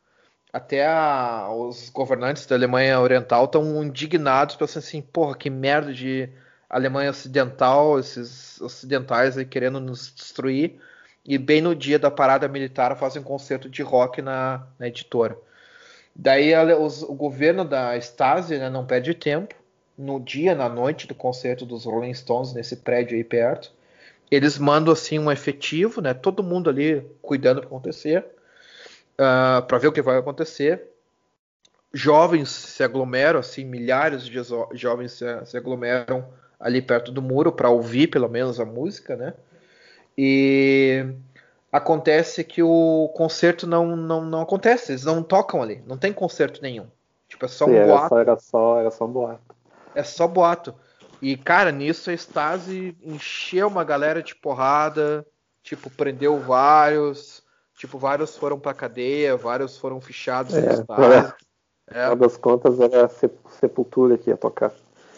[0.52, 6.28] até a, os governantes da Alemanha Oriental estão indignados, pensando assim, porra, que merda de
[6.68, 10.80] Alemanha Ocidental, esses ocidentais aí querendo nos destruir.
[11.24, 15.38] E bem no dia da parada militar fazem um concerto de rock na, na editora.
[16.14, 19.54] Daí a, os, o governo da Stasi né, não perde tempo.
[19.96, 23.72] No dia, na noite do concerto dos Rolling Stones, nesse prédio aí perto,
[24.30, 26.14] eles mandam assim um efetivo, né?
[26.14, 28.20] Todo mundo ali cuidando para acontecer,
[29.18, 30.88] uh, ah, para ver o que vai acontecer.
[31.92, 34.38] Jovens se aglomeram, assim, milhares de
[34.74, 36.28] jovens se, se aglomeram
[36.60, 39.34] ali perto do muro para ouvir pelo menos a música, né?
[40.16, 41.06] E
[41.72, 46.60] acontece que o concerto não, não, não acontece, eles não tocam ali, não tem concerto
[46.60, 46.86] nenhum.
[47.28, 48.08] Tipo, é só Sim, um era boato.
[48.08, 49.56] só, era, só, era só um boato.
[49.94, 50.74] É só boato.
[51.20, 55.26] E, cara, nisso a Stasi encheu uma galera de porrada,
[55.62, 57.42] tipo, prendeu vários,
[57.76, 61.32] tipo, vários foram pra cadeia, vários foram fichados É, no Stasi.
[61.90, 64.72] É, Afinal das contas, era a Sep- Sepultura que ia tocar.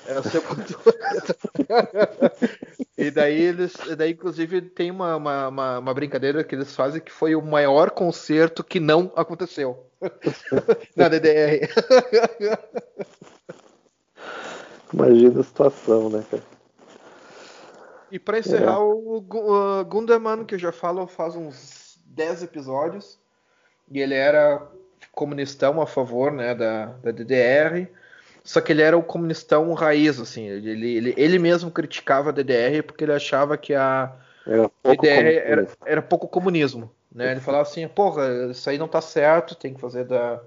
[0.07, 0.97] é o Sepultura.
[2.97, 7.11] e daí eles, daí inclusive tem uma, uma, uma, uma brincadeira que eles fazem que
[7.13, 9.87] foi o maior concerto que não aconteceu
[10.97, 11.69] na DDR.
[14.93, 16.43] Imagina a situação, né, cara?
[18.11, 23.19] E pra encerrar, o Gu- uh, Gunderman, que eu já falo faz uns 10 episódios,
[23.91, 24.67] e ele era
[25.13, 27.89] comunistão a favor né, da, da DDR,
[28.43, 32.83] só que ele era o comunistão raiz, assim, ele, ele, ele mesmo criticava a DDR
[32.83, 34.13] porque ele achava que a
[34.47, 37.31] Era pouco DDR era, era pouco comunismo, né?
[37.31, 40.41] Ele falava assim, porra, isso aí não tá certo, tem que fazer da,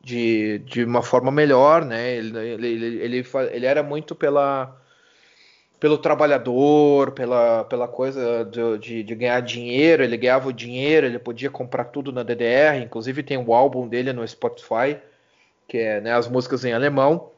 [0.00, 2.14] de, de uma forma melhor, né?
[2.16, 2.86] Ele, ele, ele,
[3.18, 4.76] ele, ele era muito pela
[5.80, 11.18] pelo trabalhador, pela, pela coisa de, de, de ganhar dinheiro, ele ganhava o dinheiro, ele
[11.18, 14.98] podia comprar tudo na DDR, inclusive tem o álbum dele no Spotify,
[15.68, 17.30] que é né, as músicas em alemão,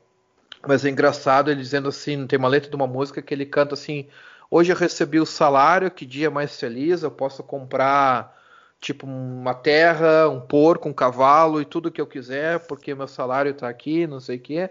[0.67, 3.75] mas é engraçado ele dizendo assim, tem uma letra de uma música que ele canta
[3.75, 4.09] assim,
[4.51, 8.40] hoje eu recebi o salário, que dia mais feliz, eu posso comprar
[8.81, 13.53] tipo uma terra, um porco, um cavalo e tudo que eu quiser, porque meu salário
[13.55, 14.71] tá aqui, não sei o quê.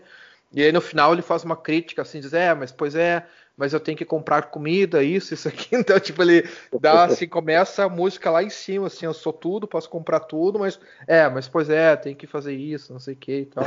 [0.53, 3.71] E aí no final ele faz uma crítica assim, diz, é, mas pois é, mas
[3.73, 5.75] eu tenho que comprar comida, isso, isso aqui.
[5.77, 6.43] Então, tipo, ele
[6.81, 10.57] dá assim, começa a música lá em cima, assim, eu sou tudo, posso comprar tudo,
[10.57, 13.65] mas é, mas pois é, tem que fazer isso, não sei o que e tal.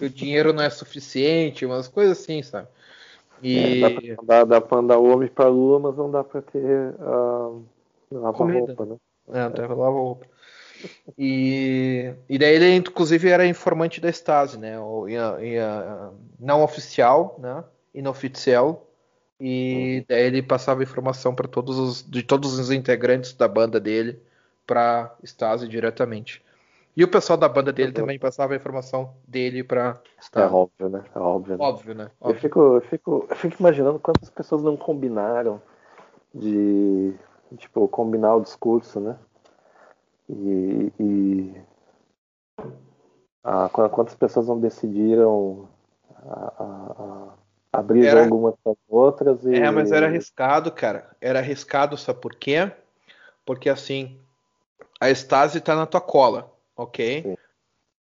[0.00, 2.68] E o dinheiro não é suficiente, umas coisas assim, sabe?
[3.42, 6.42] E É, dá, pra, dá, dá pra andar homem pra lua, mas não dá pra
[6.42, 6.94] ter
[8.32, 8.58] Comida.
[8.74, 8.96] roupa, né?
[9.32, 10.48] É.
[11.16, 14.78] E, e daí ele, inclusive, era informante da Stasi, né?
[14.78, 17.64] O, ia, ia, não oficial, né?
[17.94, 18.86] Inoficial.
[19.40, 24.20] E daí ele passava informação para todos os, de todos os integrantes da banda dele
[24.66, 26.42] para Stasi diretamente.
[26.96, 27.94] E o pessoal da banda dele Uhum.
[27.94, 30.52] também passava a informação dele para É Stasi.
[30.52, 31.04] óbvio, né?
[31.14, 31.56] É óbvio.
[31.56, 31.64] né?
[31.64, 32.04] Óbvio, né?
[32.04, 32.40] Eu Óbvio.
[32.40, 35.62] fico, eu, fico, eu fico imaginando quantas pessoas não combinaram
[36.34, 37.14] de,
[37.56, 39.16] tipo, combinar o discurso, né?
[40.28, 41.54] E, e
[43.72, 45.68] qu- quantas pessoas não decidiram
[46.16, 50.70] a- a- a- abrir Era- jogo umas para as outras e É, mas era arriscado,
[50.70, 51.16] cara.
[51.20, 52.70] Era arriscado, sabe por quê?
[53.46, 54.18] Porque assim,
[55.00, 57.22] a Stasi tá na tua cola, ok?
[57.22, 57.36] Sim.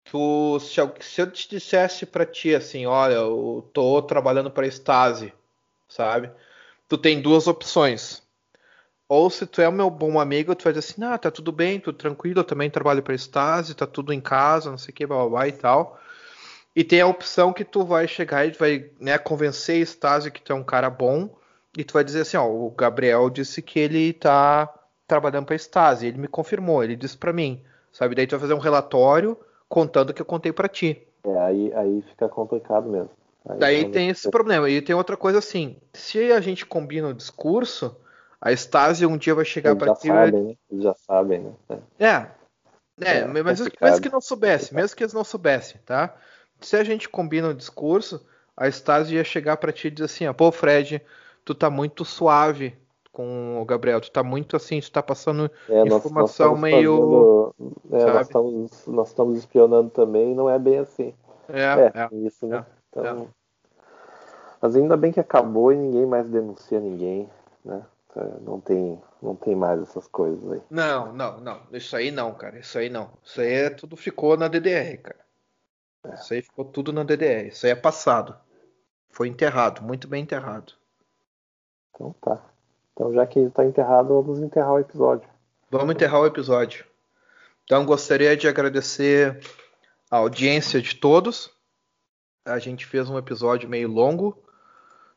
[0.04, 4.66] Tu, se, eu- se eu te dissesse pra ti assim, olha, eu tô trabalhando pra
[4.66, 5.32] Stasi,
[5.88, 6.30] sabe?
[6.88, 8.22] Tu tem duas opções.
[9.08, 11.52] Ou se tu é o meu bom amigo, tu vai dizer assim, ah, tá tudo
[11.52, 14.94] bem, tudo tranquilo, eu também trabalho pra Stasi, tá tudo em casa, não sei o
[14.94, 16.00] que, blá blá blá e tal.
[16.74, 20.42] E tem a opção que tu vai chegar e vai né, convencer a Stasi que
[20.42, 21.28] tu é um cara bom
[21.76, 24.72] e tu vai dizer assim, ó, o Gabriel disse que ele tá
[25.06, 28.14] trabalhando pra Stasi, ele me confirmou, ele disse pra mim, sabe?
[28.14, 29.38] Daí tu vai fazer um relatório
[29.68, 31.06] contando o que eu contei pra ti.
[31.24, 33.10] É, aí, aí fica complicado mesmo.
[33.48, 34.68] Aí Daí tem esse problema.
[34.70, 37.96] E tem outra coisa assim, se a gente combina o discurso,
[38.44, 40.54] a Stasi um dia vai chegar Eles pra já ti sabem, né?
[40.70, 41.52] Eles já sabem, né?
[41.98, 42.04] É.
[42.06, 42.30] É.
[43.00, 43.90] É, É, mas complicado.
[43.90, 46.14] mesmo que não soubesse, mesmo que eles não soubessem, tá?
[46.60, 48.24] Se a gente combina o discurso,
[48.56, 51.02] a Stasi ia chegar pra ti e dizer assim, ó, pô, Fred,
[51.44, 52.76] tu tá muito suave
[53.10, 56.60] com o Gabriel, tu tá muito assim, tu tá passando É, nós- informação nós estamos
[56.60, 56.96] meio.
[56.96, 57.54] fazendo-
[57.92, 58.12] é, sabe?
[58.12, 61.14] nós, estamos, nós estamos espionando também e não é bem assim.
[61.48, 62.08] É, É, é.
[62.08, 62.58] tem isso, né?
[62.58, 63.28] é, Então,
[64.60, 67.28] Mas ainda bem que acabou e ninguém mais denuncia ninguém,
[67.64, 67.82] né?
[68.16, 70.60] É, Não tem, não tem mais essas coisas aí.
[70.70, 71.60] Não, não, não.
[71.72, 72.58] Isso aí não, cara.
[72.58, 73.10] Isso aí não.
[73.22, 75.24] Isso aí é, tudo ficou na DDR, cara.
[76.14, 77.48] Isso aí ficou tudo na DDR.
[77.48, 78.36] Isso aí é passado.
[79.08, 80.74] Foi enterrado, muito bem enterrado.
[81.90, 82.44] Então tá.
[82.92, 85.28] Então já que está enterrado, vamos enterrar o episódio.
[85.70, 86.84] Vamos enterrar o episódio.
[87.64, 89.40] Então gostaria de agradecer
[90.10, 91.50] a audiência de todos.
[92.44, 94.43] A gente fez um episódio meio longo,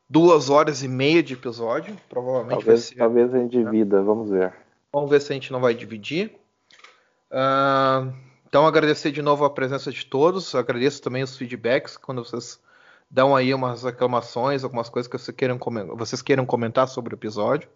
[0.08, 1.96] duas horas e meia de episódio.
[2.08, 2.94] Provavelmente vai Talvez, ser.
[2.96, 4.52] talvez a gente divida, vamos ver.
[4.92, 6.32] Vamos ver se a gente não vai dividir.
[7.30, 8.08] Ah,
[8.48, 10.54] então agradecer de novo a presença de todos.
[10.54, 12.58] Agradeço também os feedbacks quando vocês
[13.10, 15.58] dão aí umas reclamações, algumas coisas que vocês queiram,
[15.96, 17.68] vocês queiram comentar sobre o episódio.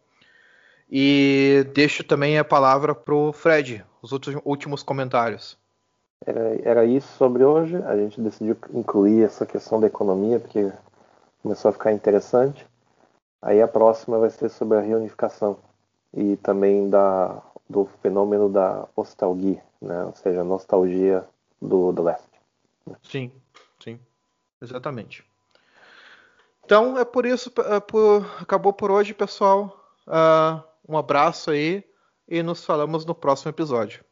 [0.91, 5.57] E deixo também a palavra para o Fred, os últimos- últimos comentários.
[6.25, 7.77] Era, era isso sobre hoje.
[7.77, 10.71] A gente decidiu incluir essa questão da economia, porque
[11.43, 12.67] começou a ficar interessante.
[13.41, 15.59] Aí a próxima vai ser sobre a reunificação
[16.15, 20.05] e também dar do fenômeno da nostalgia, né?
[20.05, 21.25] ou seja, nostalgia
[21.61, 22.29] do, do leste.
[23.03, 23.33] Sim,
[23.83, 23.99] sim,
[24.61, 25.25] exatamente.
[26.65, 29.77] Então é por isso, é por, acabou por hoje, pessoal.
[30.07, 31.85] Uh, um abraço aí
[32.29, 34.05] e nos falamos no próximo episódio.